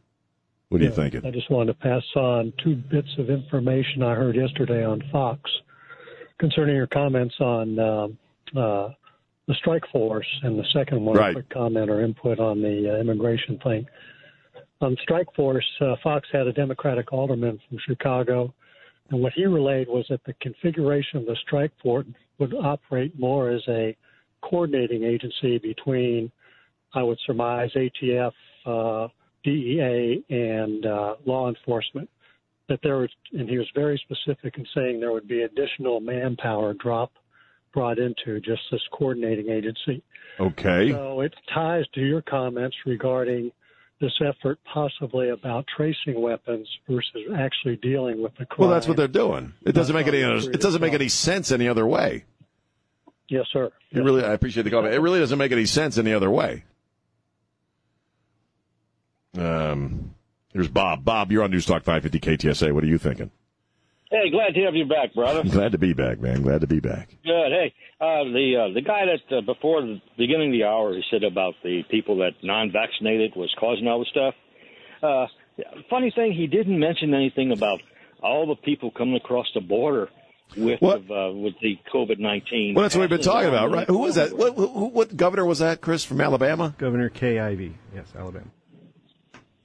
[0.69, 1.25] What are you thinking?
[1.25, 5.49] I just wanted to pass on two bits of information I heard yesterday on Fox
[6.39, 8.19] concerning your comments on um
[8.57, 8.91] uh,
[9.49, 11.31] the strike force, and the second one, Right.
[11.31, 13.87] a quick comment or input on the uh, immigration thing.
[14.81, 18.53] On strike force, uh, Fox had a Democratic alderman from Chicago,
[19.11, 22.07] and what he relayed was that the configuration of the strike force
[22.39, 23.97] would operate more as a
[24.43, 26.31] coordinating agency between,
[26.95, 28.33] I would surmise, ATF,
[28.65, 29.09] uh,
[29.47, 32.11] DEA, and uh, law enforcement.
[32.69, 36.75] That there was, and he was very specific in saying there would be additional manpower
[36.75, 37.13] drop
[37.73, 40.03] brought into just this coordinating agency.
[40.41, 40.91] Okay.
[40.91, 43.53] So it ties to your comments regarding
[44.01, 48.67] this effort possibly about tracing weapons versus actually dealing with the crime.
[48.67, 49.53] Well, that's what they're doing.
[49.65, 52.25] It doesn't make any it doesn't make any sense any other way.
[53.29, 53.71] Yes, sir.
[53.93, 54.93] It really, I appreciate the comment.
[54.93, 56.65] It really doesn't make any sense any other way.
[59.39, 60.15] Um,
[60.53, 61.05] here's Bob.
[61.05, 62.73] Bob, you're on News Talk 550 KTSA.
[62.73, 63.31] What are you thinking?
[64.11, 65.41] Hey, glad to have you back, brother.
[65.41, 66.43] I'm glad to be back, man.
[66.43, 67.09] Glad to be back.
[67.25, 67.51] Good.
[67.51, 71.03] Hey, uh, the uh, the guy that uh, before the beginning of the hour he
[71.11, 74.35] said about the people that non-vaccinated was causing all the stuff.
[75.03, 75.27] Uh,
[75.91, 77.81] funny thing, he didn't mention anything about
[78.23, 80.09] all the people coming across the border
[80.57, 82.75] with uh, with the COVID nineteen.
[82.75, 83.89] Well, that's what we've been talking about, right?
[83.89, 84.33] Who was that?
[84.37, 86.75] What, who, what governor was that, Chris, from Alabama?
[86.79, 87.77] Governor Kay Ivey.
[87.93, 88.47] Yes, Alabama.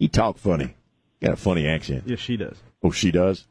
[0.02, 0.74] He talked funny.
[1.22, 2.06] Got a funny accent.
[2.08, 2.58] Yes, she does.
[2.82, 3.46] Oh, she does?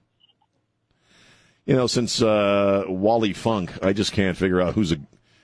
[1.65, 4.97] You know, since uh, Wally Funk, I just can't figure out who's a,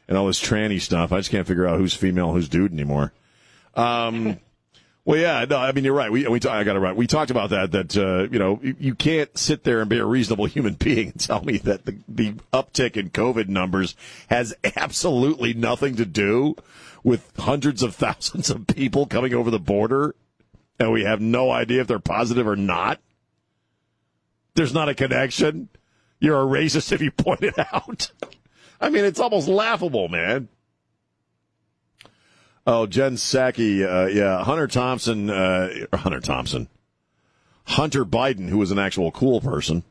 [0.08, 3.12] and all this tranny stuff, I just can't figure out who's female, who's dude anymore.
[3.76, 4.40] Um,
[5.04, 6.10] well, yeah, no, I mean, you're right.
[6.10, 6.96] We, we I got it right.
[6.96, 9.98] We talked about that, that, uh, you know, you, you can't sit there and be
[9.98, 13.94] a reasonable human being and tell me that the, the uptick in COVID numbers
[14.28, 16.56] has absolutely nothing to do
[17.04, 20.16] with hundreds of thousands of people coming over the border
[20.78, 23.00] and we have no idea if they're positive or not.
[24.54, 25.68] There's not a connection.
[26.18, 28.10] You're a racist if you point it out.
[28.80, 30.48] I mean, it's almost laughable, man.
[32.66, 36.68] Oh, Jen Psaki, uh, yeah, Hunter Thompson, uh, Hunter Thompson,
[37.64, 39.84] Hunter Biden, who was an actual cool person.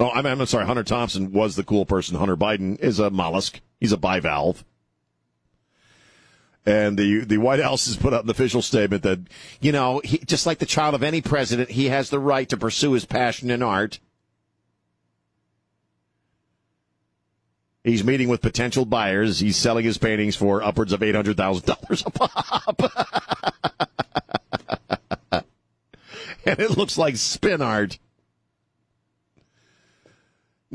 [0.00, 2.18] Oh, I'm, I'm sorry, Hunter Thompson was the cool person.
[2.18, 3.60] Hunter Biden is a mollusk.
[3.78, 4.64] He's a bivalve.
[6.66, 9.20] And the the White House has put out an official statement that
[9.60, 12.56] you know, he, just like the child of any president, he has the right to
[12.56, 13.98] pursue his passion in art.
[17.82, 19.40] He's meeting with potential buyers.
[19.40, 22.80] He's selling his paintings for upwards of eight hundred thousand dollars a pop,
[26.46, 27.98] and it looks like spin art.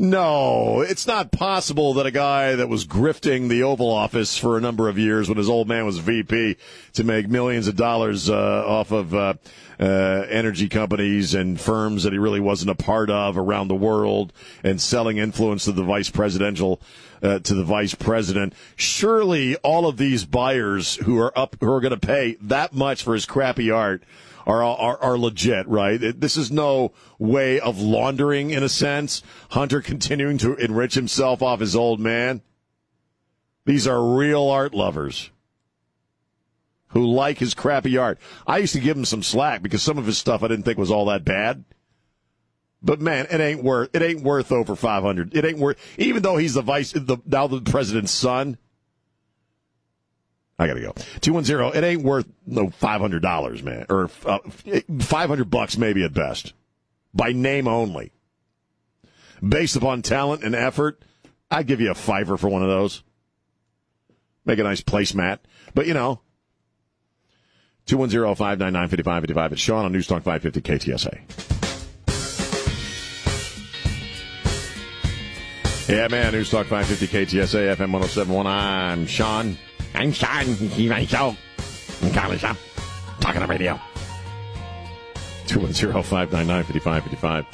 [0.02, 4.62] No, it's not possible that a guy that was grifting the Oval Office for a
[4.62, 6.56] number of years when his old man was VP
[6.94, 9.34] to make millions of dollars uh, off of uh,
[9.78, 14.32] uh, energy companies and firms that he really wasn't a part of around the world
[14.64, 16.82] and selling influence to the vice presidential
[17.22, 18.54] uh, to the vice president.
[18.78, 23.04] Surely, all of these buyers who are up who are going to pay that much
[23.04, 24.02] for his crappy art
[24.50, 25.98] are, are are legit, right?
[25.98, 29.22] This is no way of laundering in a sense.
[29.52, 32.42] Hunter continuing to enrich himself off his old man.
[33.66, 35.30] These are real art lovers
[36.90, 38.20] who like his crappy art.
[38.48, 40.78] I used to give him some slack because some of his stuff I didn't think
[40.78, 41.64] was all that bad.
[42.82, 45.36] But man, it ain't worth it ain't worth over five hundred.
[45.36, 48.58] It ain't worth even though he's the vice the now the president's son.
[50.60, 50.94] I gotta go.
[51.22, 51.70] Two one zero.
[51.72, 54.40] It ain't worth no five hundred dollars, man, or uh,
[55.00, 56.54] five hundred bucks maybe at best,
[57.14, 58.12] by name only.
[59.42, 61.02] Based upon talent and effort,
[61.50, 63.04] I'd give you a fiver for one of those.
[64.44, 65.40] Make a nice placemat,
[65.74, 66.22] but you know.
[67.88, 69.52] 210-599-5555.
[69.54, 71.50] It's Sean on News Talk 550 KTSA.
[75.90, 76.34] Yeah, man.
[76.34, 78.46] News Talk 550 KTSA FM 1071.
[78.46, 79.58] I'm Sean.
[79.94, 80.46] I'm Sean.
[80.46, 81.36] He's my show.
[82.02, 82.58] I'm Colin Shop.
[83.20, 83.80] Talking on radio.
[85.48, 87.46] 210-599-5555.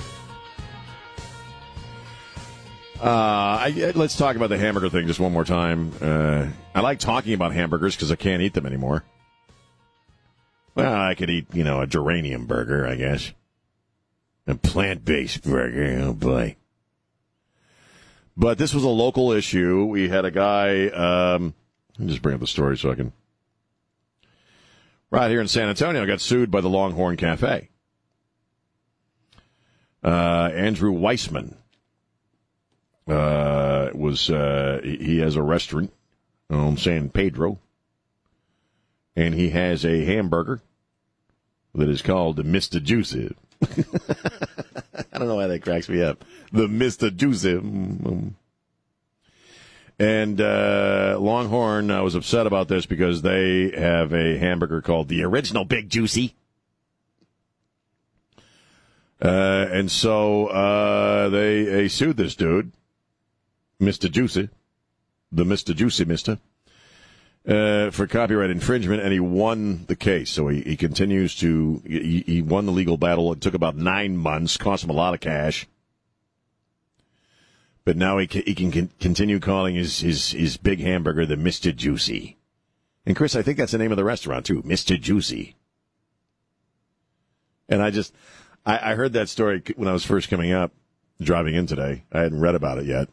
[2.99, 5.91] Uh, I, let's talk about the hamburger thing just one more time.
[6.01, 9.03] Uh, I like talking about hamburgers because I can't eat them anymore.
[10.75, 13.31] Well, I could eat, you know, a geranium burger, I guess.
[14.47, 16.57] A plant-based burger, oh boy.
[18.37, 19.85] But this was a local issue.
[19.85, 21.53] We had a guy, um,
[22.03, 23.13] just bring up the story so I can.
[25.11, 27.69] Right here in San Antonio, I got sued by the Longhorn Cafe.
[30.03, 31.55] Uh, Andrew Weissman
[33.07, 35.93] uh, was, uh, he has a restaurant
[36.49, 37.59] on San Pedro,
[39.15, 40.61] and he has a hamburger
[41.73, 42.81] that is called the Mr.
[42.81, 43.35] Juicy.
[43.63, 46.23] I don't know why that cracks me up.
[46.51, 47.15] The Mr.
[47.15, 48.35] Juicy.
[49.97, 55.23] And uh, Longhorn uh, was upset about this because they have a hamburger called the
[55.23, 56.35] Original Big Juicy.
[59.21, 62.73] Uh, and so uh, they, they sued this dude,
[63.79, 64.11] Mr.
[64.11, 64.49] Juicy,
[65.31, 65.73] the Mr.
[65.73, 66.39] Juicy Mister,
[67.47, 70.29] uh, for copyright infringement, and he won the case.
[70.29, 73.31] So he, he continues to he, he won the legal battle.
[73.31, 75.65] It took about nine months, cost him a lot of cash,
[77.85, 82.37] but now he he can continue calling his, his his big hamburger the Mister Juicy,
[83.05, 84.99] And Chris, I think that's the name of the restaurant too, Mr.
[84.99, 85.55] Juicy.
[87.69, 88.13] And I just,
[88.65, 90.71] I, I heard that story when I was first coming up,
[91.21, 92.03] driving in today.
[92.11, 93.09] I hadn't read about it yet.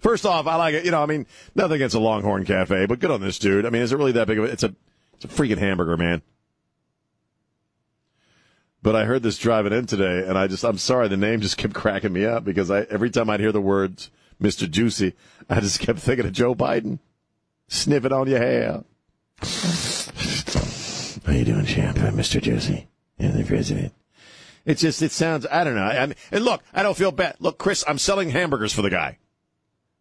[0.00, 0.84] First off, I like it.
[0.84, 3.66] You know, I mean, nothing against a Longhorn Cafe, but good on this dude.
[3.66, 4.48] I mean, is it really that big of a?
[4.48, 4.74] It's a,
[5.14, 6.22] it's a freaking hamburger, man.
[8.86, 11.56] But I heard this driving in today, and I just, I'm sorry, the name just
[11.56, 14.70] kept cracking me up because I every time I'd hear the words Mr.
[14.70, 15.14] Juicy,
[15.50, 17.00] I just kept thinking of Joe Biden
[17.66, 18.84] sniffing on your hair.
[21.26, 21.98] How you doing, champ?
[21.98, 22.40] I'm Mr.
[22.40, 22.86] Juicy.
[23.18, 23.92] You're the president.
[24.64, 25.82] It just, it sounds, I don't know.
[25.82, 27.34] I, mean and look, I don't feel bad.
[27.40, 29.18] Look, Chris, I'm selling hamburgers for the guy.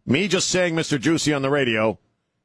[0.06, 1.02] Me just saying Mr.
[1.02, 1.98] Juicy on the radio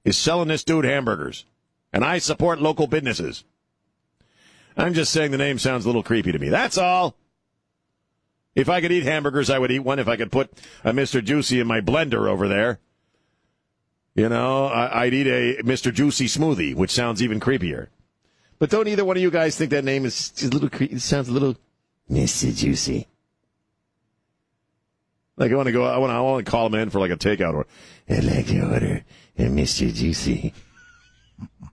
[0.07, 1.45] is selling this dude hamburgers.
[1.93, 3.45] And I support local businesses.
[4.77, 6.49] I'm just saying the name sounds a little creepy to me.
[6.49, 7.16] That's all.
[8.55, 9.99] If I could eat hamburgers, I would eat one.
[9.99, 10.51] If I could put
[10.85, 11.23] a Mr.
[11.25, 12.81] Juicy in my blender over there,
[14.14, 15.93] you know, I, would eat a Mr.
[15.93, 17.89] Juicy smoothie, which sounds even creepier.
[18.59, 20.97] But don't either one of you guys think that name is a little creepy?
[20.97, 21.57] It sounds a little
[22.11, 22.55] Mr.
[22.55, 23.07] Juicy.
[25.37, 27.01] Like I want to go, I want to, I want to call him in for
[27.01, 27.66] like a takeout or
[28.09, 29.05] I'd like to order
[29.39, 29.93] a Mr.
[29.95, 30.53] Juicy.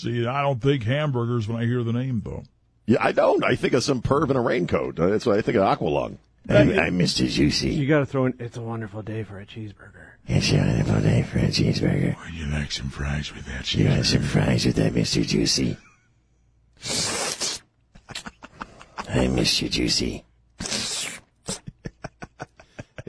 [0.00, 2.44] See, I don't think hamburgers when I hear the name, though.
[2.86, 3.44] Yeah, I don't.
[3.44, 4.98] I think of some perv in a raincoat.
[4.98, 6.16] Uh, that's why I think of Aqualung.
[6.48, 7.28] I'm, I'm Mr.
[7.28, 7.70] Juicy.
[7.70, 8.34] You got to throw in.
[8.38, 10.06] It's a wonderful day for a cheeseburger.
[10.26, 12.16] It's a wonderful day for a cheeseburger.
[12.24, 13.78] Would you like some fries with that cheeseburger?
[13.78, 15.26] You want some fries with that, Mr.
[15.26, 15.76] Juicy?
[19.08, 20.24] I'm you, Juicy.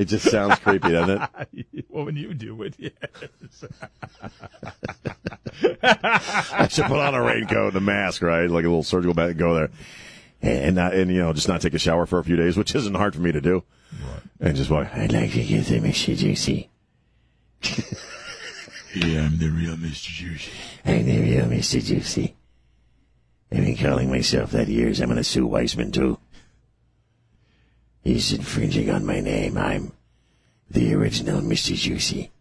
[0.02, 1.22] It just sounds creepy, doesn't
[1.54, 1.86] it?
[1.90, 3.64] well, when you do with it, yes.
[5.84, 8.50] I should put on a raincoat and a mask, right?
[8.50, 9.70] Like a little surgical bag and go there.
[10.42, 12.74] And, not, and, you know, just not take a shower for a few days, which
[12.74, 13.64] isn't hard for me to do.
[13.94, 14.22] Right.
[14.40, 16.18] And just like, I'd like to get them Mr.
[16.18, 16.72] Juicy.
[18.96, 20.08] yeah, I'm the real Mr.
[20.08, 20.52] Juicy.
[20.84, 21.80] I'm the real Mr.
[21.80, 22.36] Juicy.
[23.52, 25.00] I've been calling myself that years.
[25.00, 26.18] I'm going to sue Weissman, too.
[28.04, 29.58] He's infringing on my name.
[29.58, 29.92] I'm
[30.70, 31.76] the original Mr.
[31.76, 32.32] Juicy.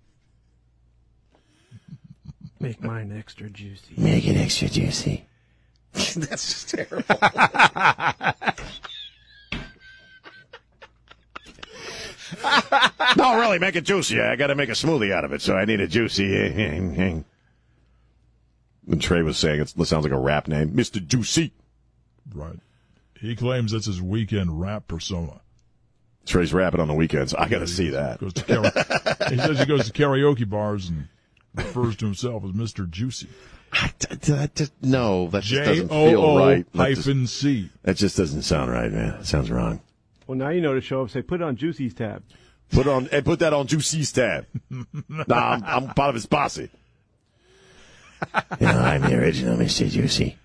[2.58, 3.94] Make mine extra juicy.
[3.96, 5.24] Make it extra juicy.
[5.92, 7.04] That's just terrible.
[13.16, 14.20] no, really, make it juicy.
[14.20, 16.36] I got to make a smoothie out of it, so I need a juicy.
[16.36, 17.20] Eh, eh, eh,
[18.90, 21.04] and Trey was saying it sounds like a rap name, Mr.
[21.04, 21.52] Juicy.
[22.34, 22.58] Right.
[23.20, 25.40] He claims that's his weekend rap persona.
[26.26, 27.34] Trey's rapping on the weekends.
[27.34, 28.20] I got to see that.
[28.20, 31.08] he says he goes to karaoke bars and
[31.54, 32.88] refers to himself as Mr.
[32.88, 33.28] Juicy.
[33.72, 33.92] I,
[34.82, 36.66] no, that just doesn't feel right.
[36.74, 37.70] hyphen C.
[37.82, 39.14] That just doesn't sound right, man.
[39.20, 39.80] It sounds wrong.
[40.26, 41.10] Well, now you know to show up.
[41.10, 42.22] Say, put it on Juicy's tab.
[42.72, 44.46] Put on and put that on Juicy's tab.
[44.70, 46.70] nah, I'm, I'm, part of his posse.
[48.60, 49.88] you know, I'm the original Mr.
[49.88, 50.36] Juicy.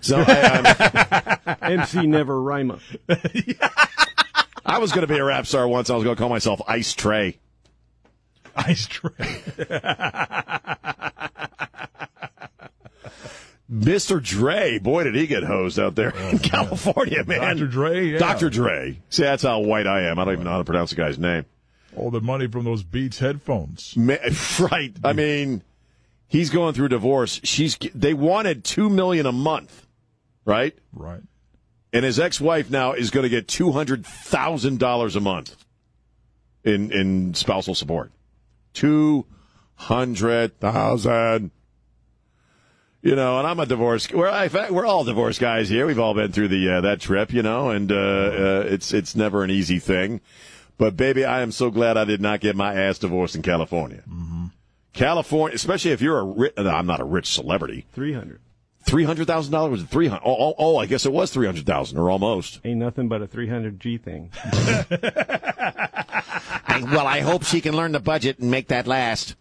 [0.00, 2.80] So I, um, MC Never Rhyma.
[4.64, 5.90] I was going to be a rap star once.
[5.90, 7.38] I was going to call myself Ice Tray.
[8.56, 9.42] Ice Trey.
[13.72, 14.22] Mr.
[14.22, 17.56] Dre, boy, did he get hosed out there oh, in California, man.
[17.56, 17.66] Dr.
[17.66, 18.18] Dre, yeah.
[18.18, 18.50] Dr.
[18.50, 18.98] Dre.
[19.08, 20.18] See, that's how white I am.
[20.18, 21.46] I don't even know how to pronounce the guy's name.
[21.96, 23.94] All the money from those Beats headphones.
[24.60, 24.94] right.
[25.02, 25.62] I mean,
[26.28, 27.40] he's going through divorce.
[27.44, 29.86] She's they wanted two million a month,
[30.44, 30.76] right?
[30.92, 31.22] Right.
[31.92, 35.56] And his ex-wife now is going to get two hundred thousand dollars a month
[36.64, 38.12] in in spousal support.
[38.72, 39.26] Two
[39.74, 41.50] hundred thousand.
[43.02, 44.10] You know, and I'm a divorce.
[44.10, 45.86] We're in fact, we're all divorce guys here.
[45.86, 49.16] We've all been through the uh, that trip, you know, and uh, uh, it's it's
[49.16, 50.20] never an easy thing.
[50.78, 54.02] But baby, I am so glad I did not get my ass divorced in California.
[54.08, 54.46] Mm-hmm.
[54.92, 57.86] California, especially if you're a rich, I'm not a rich celebrity.
[57.92, 58.40] Three hundred.
[58.84, 60.22] Three hundred thousand dollars was three hundred.
[60.24, 62.60] Oh, oh, oh, I guess it was three hundred thousand or almost.
[62.64, 64.30] Ain't nothing but a three hundred G thing.
[64.44, 64.84] I,
[66.90, 69.36] well, I hope she can learn the budget and make that last.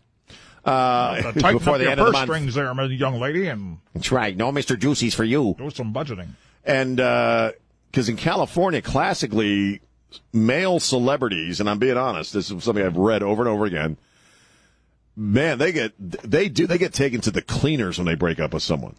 [0.64, 2.30] Uh, tighten before up the your end purse of the month.
[2.30, 4.38] strings there, young lady, and that's right.
[4.38, 5.56] No, Mister Juicy's for you.
[5.58, 6.28] Do some budgeting.
[6.64, 9.82] And because uh, in California, classically,
[10.32, 13.98] male celebrities, and I'm being honest, this is something I've read over and over again.
[15.16, 18.54] Man, they get they do they get taken to the cleaners when they break up
[18.54, 18.96] with someone.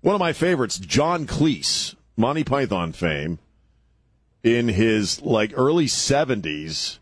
[0.00, 3.38] One of my favorites, John Cleese, Monty Python fame,
[4.42, 6.98] in his like early 70s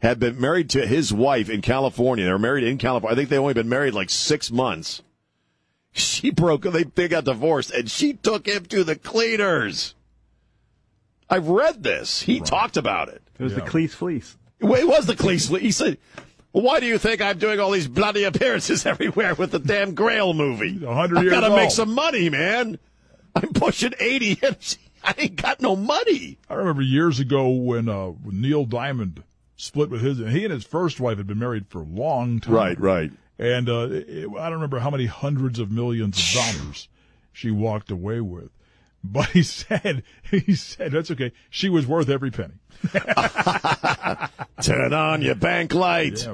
[0.00, 2.24] had been married to his wife in California.
[2.24, 3.14] They were married in California.
[3.14, 5.02] I think they only been married like six months.
[5.92, 6.62] She broke.
[6.62, 9.94] They they got divorced, and she took him to the cleaners.
[11.28, 12.22] I've read this.
[12.22, 12.46] He right.
[12.46, 13.22] talked about it.
[13.38, 13.60] It was yeah.
[13.60, 14.36] the Cleese Fleece.
[14.60, 15.62] It was the Cleese Fleece.
[15.62, 19.52] He said, Well, why do you think I'm doing all these bloody appearances everywhere with
[19.52, 20.84] the damn Grail movie?
[20.84, 22.78] A hundred I years gotta make some money, man.
[23.34, 26.38] I'm pushing 80 and I ain't got no money.
[26.48, 29.22] I remember years ago when, uh, when Neil Diamond
[29.56, 32.40] split with his, and he and his first wife had been married for a long
[32.40, 32.54] time.
[32.54, 33.12] Right, right.
[33.38, 36.88] And uh, it, I don't remember how many hundreds of millions of dollars
[37.32, 38.50] she walked away with.
[39.02, 41.32] But he said, he said, that's okay.
[41.48, 42.54] She was worth every penny.
[44.62, 46.26] Turn on your bank light.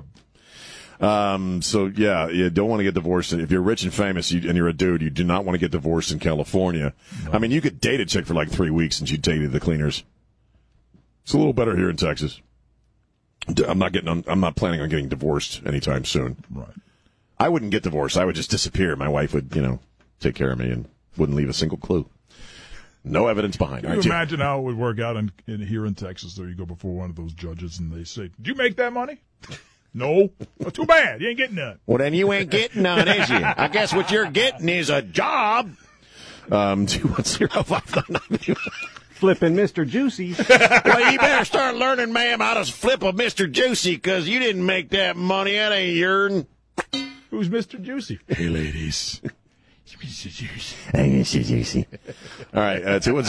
[1.00, 3.32] Um, so yeah, you don't want to get divorced.
[3.32, 5.58] If you're rich and famous you, and you're a dude, you do not want to
[5.58, 6.94] get divorced in California.
[7.30, 9.42] I mean, you could date a chick for like three weeks and she'd take you
[9.42, 10.04] to the cleaners.
[11.24, 12.40] It's a little better here in Texas.
[13.66, 14.24] I'm not getting.
[14.26, 16.36] I'm not planning on getting divorced anytime soon.
[16.50, 16.68] Right.
[17.38, 18.16] I wouldn't get divorced.
[18.16, 18.96] I would just disappear.
[18.96, 19.80] My wife would, you know,
[20.20, 22.08] take care of me and wouldn't leave a single clue.
[23.08, 23.82] No evidence behind.
[23.82, 24.12] Can All you right, Jim.
[24.12, 26.34] imagine how it would work out in, in here in Texas?
[26.34, 28.92] There you go before one of those judges, and they say, "Did you make that
[28.92, 29.18] money?"
[29.94, 30.30] no.
[30.58, 31.20] Well, too bad.
[31.20, 31.78] You ain't getting none.
[31.86, 33.40] Well, then you ain't getting none, is you?
[33.40, 35.72] I guess what you're getting is a job.
[36.50, 38.56] Um, two one zero five nine nine.
[39.10, 39.88] Flipping Mr.
[39.88, 40.34] Juicy.
[40.84, 43.50] well, you better start learning, ma'am, how to flip a Mr.
[43.50, 45.54] Juicy, because you didn't make that money.
[45.54, 46.44] That ain't yours.
[47.30, 47.80] Who's Mr.
[47.80, 48.18] Juicy?
[48.28, 49.22] Hey, ladies.
[49.94, 50.30] Mr.
[50.30, 50.76] Juicy.
[50.92, 51.44] Mr.
[51.44, 51.86] Juicy.
[52.54, 53.24] All right, uh, two one.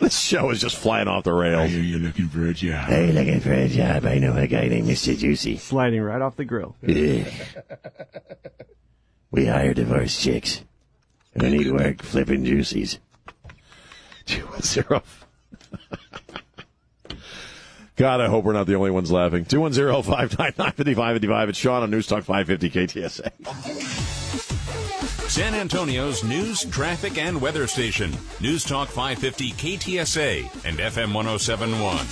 [0.00, 1.72] This show is just flying off the rails.
[1.72, 2.84] Are you looking for a job?
[2.86, 4.04] Hey, looking for a job.
[4.04, 5.16] I know a guy named Mr.
[5.16, 5.56] Juicy.
[5.56, 6.76] Sliding right off the grill.
[6.82, 7.24] Yeah.
[9.30, 10.62] We hire divorced chicks
[11.34, 12.98] who need work flipping juicies.
[14.26, 15.02] Two one zero.
[17.96, 19.46] God, I hope we're not the only ones laughing.
[19.46, 21.48] 210 599 5555.
[21.48, 24.12] It's Sean on News Talk 550 KTSA.
[25.28, 28.16] San Antonio's news, traffic, and weather station.
[28.40, 32.06] News Talk 550 KTSA and FM 1071.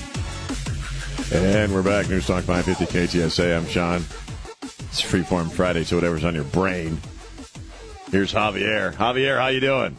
[1.33, 2.09] And we're back.
[2.09, 3.57] News Talk 550 KTSA.
[3.57, 4.05] I'm Sean.
[4.63, 6.99] It's Freeform Friday, so whatever's on your brain.
[8.11, 8.93] Here's Javier.
[8.95, 9.97] Javier, how you doing?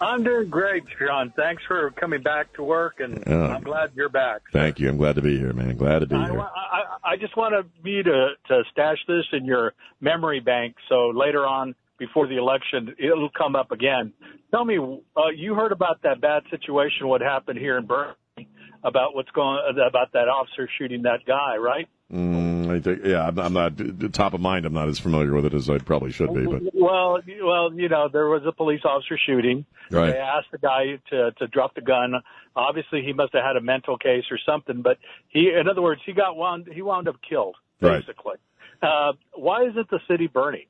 [0.00, 1.32] I'm doing great, Sean.
[1.36, 3.44] Thanks for coming back to work, and Oh.
[3.46, 4.40] I'm glad you're back.
[4.52, 4.88] Thank you.
[4.88, 5.76] I'm glad to be here, man.
[5.76, 6.40] Glad to be I, here.
[6.40, 11.46] I, I just wanted you to, to stash this in your memory bank so later
[11.46, 14.12] on, before the election, it'll come up again.
[14.50, 18.48] Tell me, uh, you heard about that bad situation, what happened here in Berkeley,
[18.84, 21.88] about what's going about that officer shooting that guy, right?
[22.12, 24.66] Mm, I think, yeah, I'm, I'm not top of mind.
[24.66, 27.72] I'm not as familiar with it as I probably should be, but Well, you- well,
[27.72, 29.64] you know, there was a police officer shooting.
[29.90, 30.12] Right.
[30.12, 32.14] They asked the guy to to drop the gun.
[32.56, 34.82] Obviously, he must have had a mental case or something.
[34.82, 36.68] But he, in other words, he got wound.
[36.72, 38.00] He wound up killed, Right.
[38.00, 38.36] basically.
[38.82, 40.66] Uh, why isn't the city burning?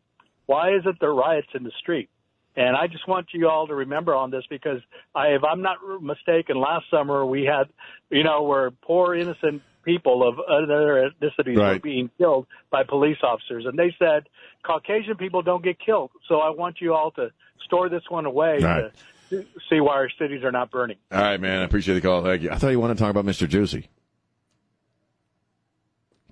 [0.53, 2.09] Why isn't there riots in the street?
[2.55, 4.81] And I just want you all to remember on this because
[5.15, 7.69] I, if I'm not mistaken, last summer we had,
[8.11, 13.65] you know, where poor innocent people of other ethnicities were being killed by police officers,
[13.67, 14.25] and they said
[14.65, 16.11] Caucasian people don't get killed.
[16.29, 17.31] So I want you all to
[17.65, 18.93] store this one away Right.
[19.31, 20.99] to see why our cities are not burning.
[21.11, 21.61] all right, man.
[21.61, 22.23] I appreciate the call.
[22.23, 22.51] Thank you.
[22.51, 23.49] I thought you wanted to talk about Mr.
[23.49, 23.89] Juicy.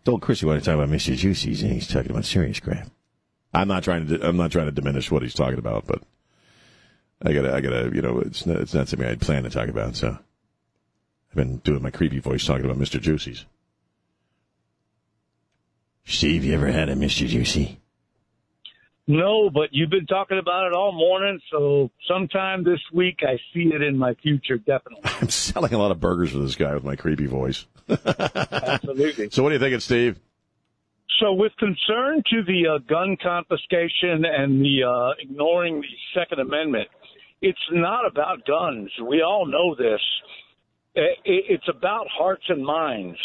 [0.05, 1.17] Told Chris you want to talk about Mr.
[1.17, 2.89] Juicy, and he's talking about serious crap.
[3.53, 4.27] I'm not trying to.
[4.27, 6.03] I'm not trying to diminish what he's talking about, but
[7.23, 7.55] I gotta.
[7.55, 7.91] I gotta.
[7.93, 9.97] You know, it's not, it's not something I'd planned to talk about.
[9.97, 13.01] So I've been doing my creepy voice talking about Mr.
[13.01, 13.45] Juicy's.
[16.05, 17.27] Steve, you ever had a Mr.
[17.27, 17.79] Juicy?
[19.07, 23.71] No, but you've been talking about it all morning, so sometime this week I see
[23.75, 25.03] it in my future, definitely.
[25.21, 27.67] I'm selling a lot of burgers for this guy with my creepy voice.
[27.89, 29.31] Absolutely.
[29.31, 30.19] So what do you think, of Steve?
[31.21, 36.89] So, with concern to the uh, gun confiscation and the uh, ignoring the Second Amendment,
[37.43, 38.91] it's not about guns.
[39.07, 40.01] We all know this.
[40.95, 43.19] It's about hearts and minds.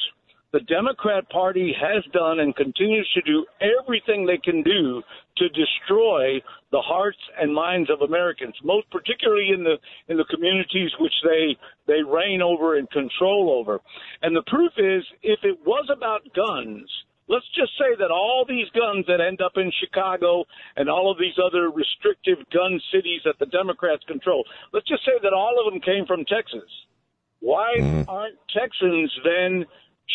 [0.52, 5.02] The Democrat Party has done and continues to do everything they can do
[5.38, 6.42] to destroy
[6.72, 9.76] the hearts and minds of Americans, most particularly in the
[10.10, 13.80] in the communities which they they reign over and control over.
[14.22, 16.90] And the proof is, if it was about guns,
[17.28, 20.46] let's just say that all these guns that end up in Chicago
[20.76, 25.18] and all of these other restrictive gun cities that the Democrats control, let's just say
[25.24, 26.70] that all of them came from Texas.
[27.40, 28.10] Why mm-hmm.
[28.10, 29.66] aren't Texans then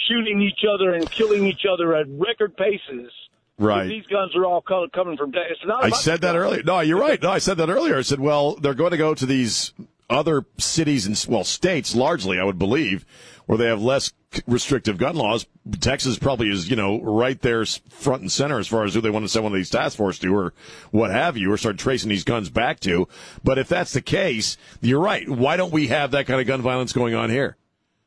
[0.08, 3.12] shooting each other and killing each other at record paces?
[3.58, 3.88] Right.
[3.88, 5.58] These guns are all coming from Texas.
[5.66, 6.62] Not I said that earlier.
[6.62, 7.22] No, you're right.
[7.22, 7.98] No, I said that earlier.
[7.98, 9.74] I said, well, they're going to go to these
[10.08, 13.04] other cities and well, states largely, I would believe,
[13.50, 14.12] where they have less
[14.46, 15.44] restrictive gun laws.
[15.80, 19.10] Texas probably is, you know, right there front and center as far as who they
[19.10, 20.54] want to send one of these task force to or
[20.92, 23.08] what have you, or start tracing these guns back to.
[23.42, 25.28] But if that's the case, you're right.
[25.28, 27.56] Why don't we have that kind of gun violence going on here?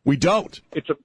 [0.06, 0.62] We don't.
[0.72, 0.96] It's a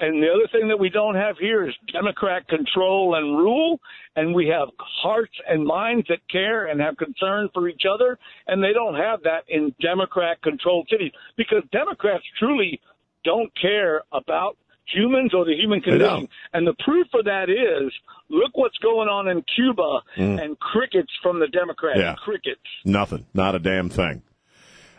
[0.00, 3.80] and the other thing that we don't have here is Democrat control and rule,
[4.14, 8.62] and we have hearts and minds that care and have concern for each other, and
[8.62, 12.80] they don't have that in Democrat controlled cities because Democrats truly
[13.28, 14.56] don't care about
[14.86, 16.28] humans or the human condition.
[16.54, 17.92] And the proof of that is
[18.30, 20.42] look what's going on in Cuba Mm.
[20.42, 21.98] and crickets from the Democrats.
[22.00, 22.14] Yeah.
[22.24, 22.60] Crickets.
[22.84, 23.26] Nothing.
[23.34, 24.22] Not a damn thing.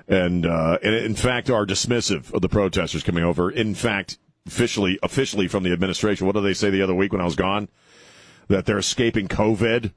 [0.08, 3.50] And, uh, and in fact, are dismissive of the protesters coming over.
[3.52, 4.18] In fact,
[4.48, 7.36] officially, officially from the administration, what did they say the other week when I was
[7.36, 7.68] gone?
[8.48, 9.92] That they're escaping COVID.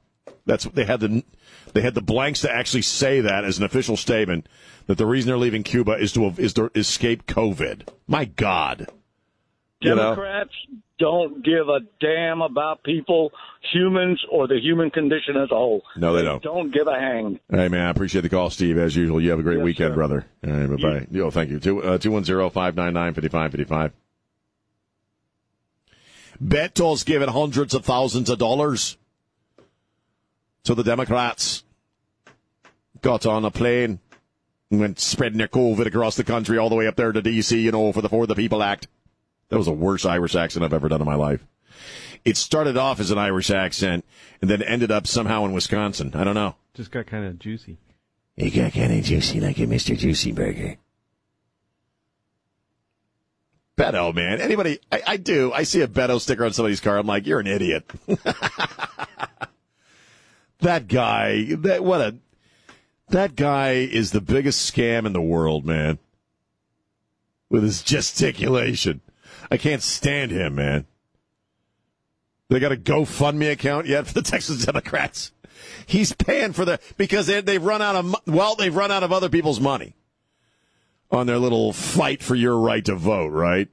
[0.45, 1.23] That's what they had the
[1.73, 4.47] they had the blanks to actually say that as an official statement
[4.87, 7.87] that the reason they're leaving Cuba is to is to escape COVID.
[8.07, 8.87] My God.
[9.81, 10.15] You know?
[10.15, 10.51] Democrats
[10.99, 13.31] don't give a damn about people,
[13.73, 15.81] humans, or the human condition as a whole.
[15.97, 16.41] No, they don't.
[16.41, 17.39] Don't give a hang.
[17.49, 18.77] Hey man, I appreciate the call, Steve.
[18.77, 19.95] As usual, you have a great Yes, weekend, sir.
[19.95, 20.25] brother.
[20.47, 21.07] All right, bye bye.
[21.11, 21.59] Yo, thank you.
[21.59, 23.91] Two uh, two one zero five nine nine fifty five fifty five.
[26.41, 28.97] Beto's giving hundreds of thousands of dollars
[30.63, 31.63] to the Democrats.
[33.01, 33.99] Got on a plane
[34.71, 37.59] and went spreading their COVID across the country, all the way up there to D.C.
[37.59, 38.87] You know, for the For the People Act.
[39.49, 41.45] That was the worst Irish accent I've ever done in my life.
[42.25, 44.05] It started off as an Irish accent
[44.41, 46.11] and then ended up somehow in Wisconsin.
[46.15, 46.55] I don't know.
[46.73, 47.77] Just got kind of juicy.
[48.35, 49.97] It got kind of juicy like a Mr.
[49.97, 50.77] Juicy Burger.
[53.77, 54.39] Beto, man.
[54.39, 55.51] Anybody, I, I do.
[55.51, 56.97] I see a Beto sticker on somebody's car.
[56.97, 57.83] I'm like, you're an idiot.
[60.63, 62.15] that guy, that, what a,
[63.09, 65.99] that guy is the biggest scam in the world, man.
[67.49, 69.01] With his gesticulation.
[69.51, 70.85] I can't stand him, man.
[72.49, 75.31] They got a GoFundMe account yet for the Texas Democrats?
[75.85, 79.11] He's paying for the because they, they've run out of well, they've run out of
[79.11, 79.95] other people's money
[81.11, 83.69] on their little fight for your right to vote, right?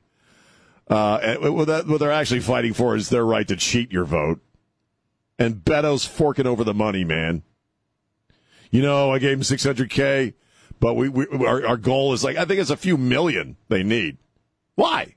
[0.89, 4.41] Uh, what they're actually fighting for is their right to cheat your vote.
[5.41, 7.43] And Beto's forking over the money, man.
[8.71, 10.35] You know, I gave him 600k,
[10.79, 13.83] but we, we our, our goal is like I think it's a few million they
[13.83, 14.19] need.
[14.75, 15.15] Why?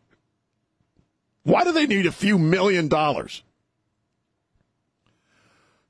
[1.43, 3.43] Why do they need a few million dollars?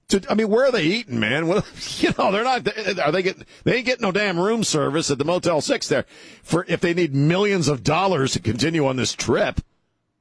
[0.09, 1.47] To, I mean, where are they eating, man?
[1.53, 2.67] What, you know, they're not.
[2.99, 3.45] Are they getting?
[3.63, 6.05] They ain't getting no damn room service at the Motel Six there.
[6.41, 9.61] For if they need millions of dollars to continue on this trip,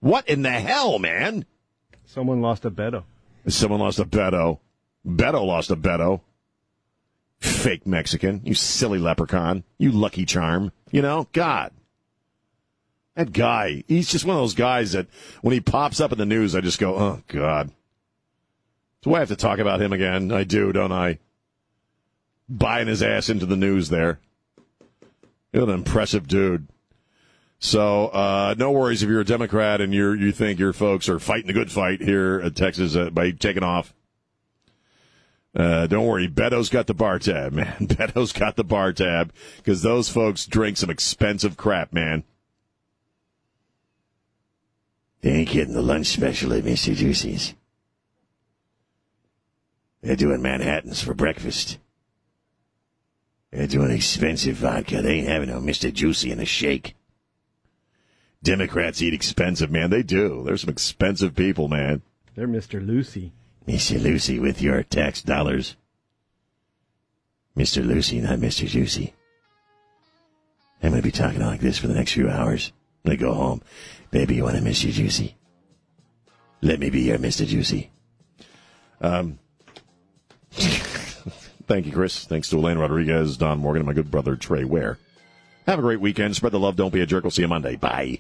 [0.01, 1.47] what in the hell, man?
[2.05, 3.05] Someone lost a Beto.
[3.49, 4.61] Someone lost a Beto.
[5.07, 6.21] Beto lost a Beto.
[7.41, 8.41] Fake Mexican.
[8.45, 9.65] You silly leprechaun.
[9.79, 10.73] You lucky charm.
[10.91, 11.73] You know, God.
[13.17, 15.07] That guy, he's just one of those guys that
[15.43, 17.71] when he pops up in the news, I just go, oh, God.
[19.03, 20.31] Do I have to talk about him again?
[20.33, 21.19] I do, don't I?
[22.49, 24.21] Buying his ass into the news there.
[25.51, 26.69] What an impressive dude.
[27.63, 31.21] So, uh, no worries if you're a Democrat and you're, you think your folks are
[31.21, 33.95] fighting the good fight here at Texas uh, by taking off.
[35.55, 37.87] Uh, don't worry, Beto's got the bar tab, man.
[37.87, 42.25] Beto's got the bar tab because those folks drink some expensive crap, man.
[45.21, 46.97] They ain't getting the lunch special at Mr.
[46.97, 47.55] Juicy's.
[50.03, 51.79] They're doing Manhattans for breakfast.
[53.53, 55.01] They're doing expensive vodka.
[55.01, 55.93] They ain't having no Mr.
[55.93, 56.97] Juicy in a shake.
[58.43, 59.91] Democrats eat expensive, man.
[59.91, 60.43] They do.
[60.45, 62.03] They're some expensive people, man.
[62.35, 62.85] They're Mr.
[62.85, 63.33] Lucy.
[63.67, 64.03] Mr.
[64.03, 65.77] Lucy with your tax dollars.
[67.57, 67.87] Mr.
[67.87, 68.67] Lucy, not Mr.
[68.67, 69.15] Juicy.
[70.83, 72.73] I'm going to be talking like this for the next few hours.
[73.03, 73.63] When I go home.
[74.11, 74.91] Baby, you want to Mr.
[74.91, 75.37] Juicy?
[76.61, 77.47] Let me be your Mr.
[77.47, 77.91] Juicy.
[79.01, 79.39] Um,
[80.53, 82.25] thank you, Chris.
[82.25, 84.99] Thanks to Elaine Rodriguez, Don Morgan, and my good brother Trey Ware.
[85.67, 86.35] Have a great weekend.
[86.37, 86.77] Spread the love.
[86.77, 87.25] Don't be a jerk.
[87.25, 87.77] We'll see you Monday.
[87.77, 88.19] Bye.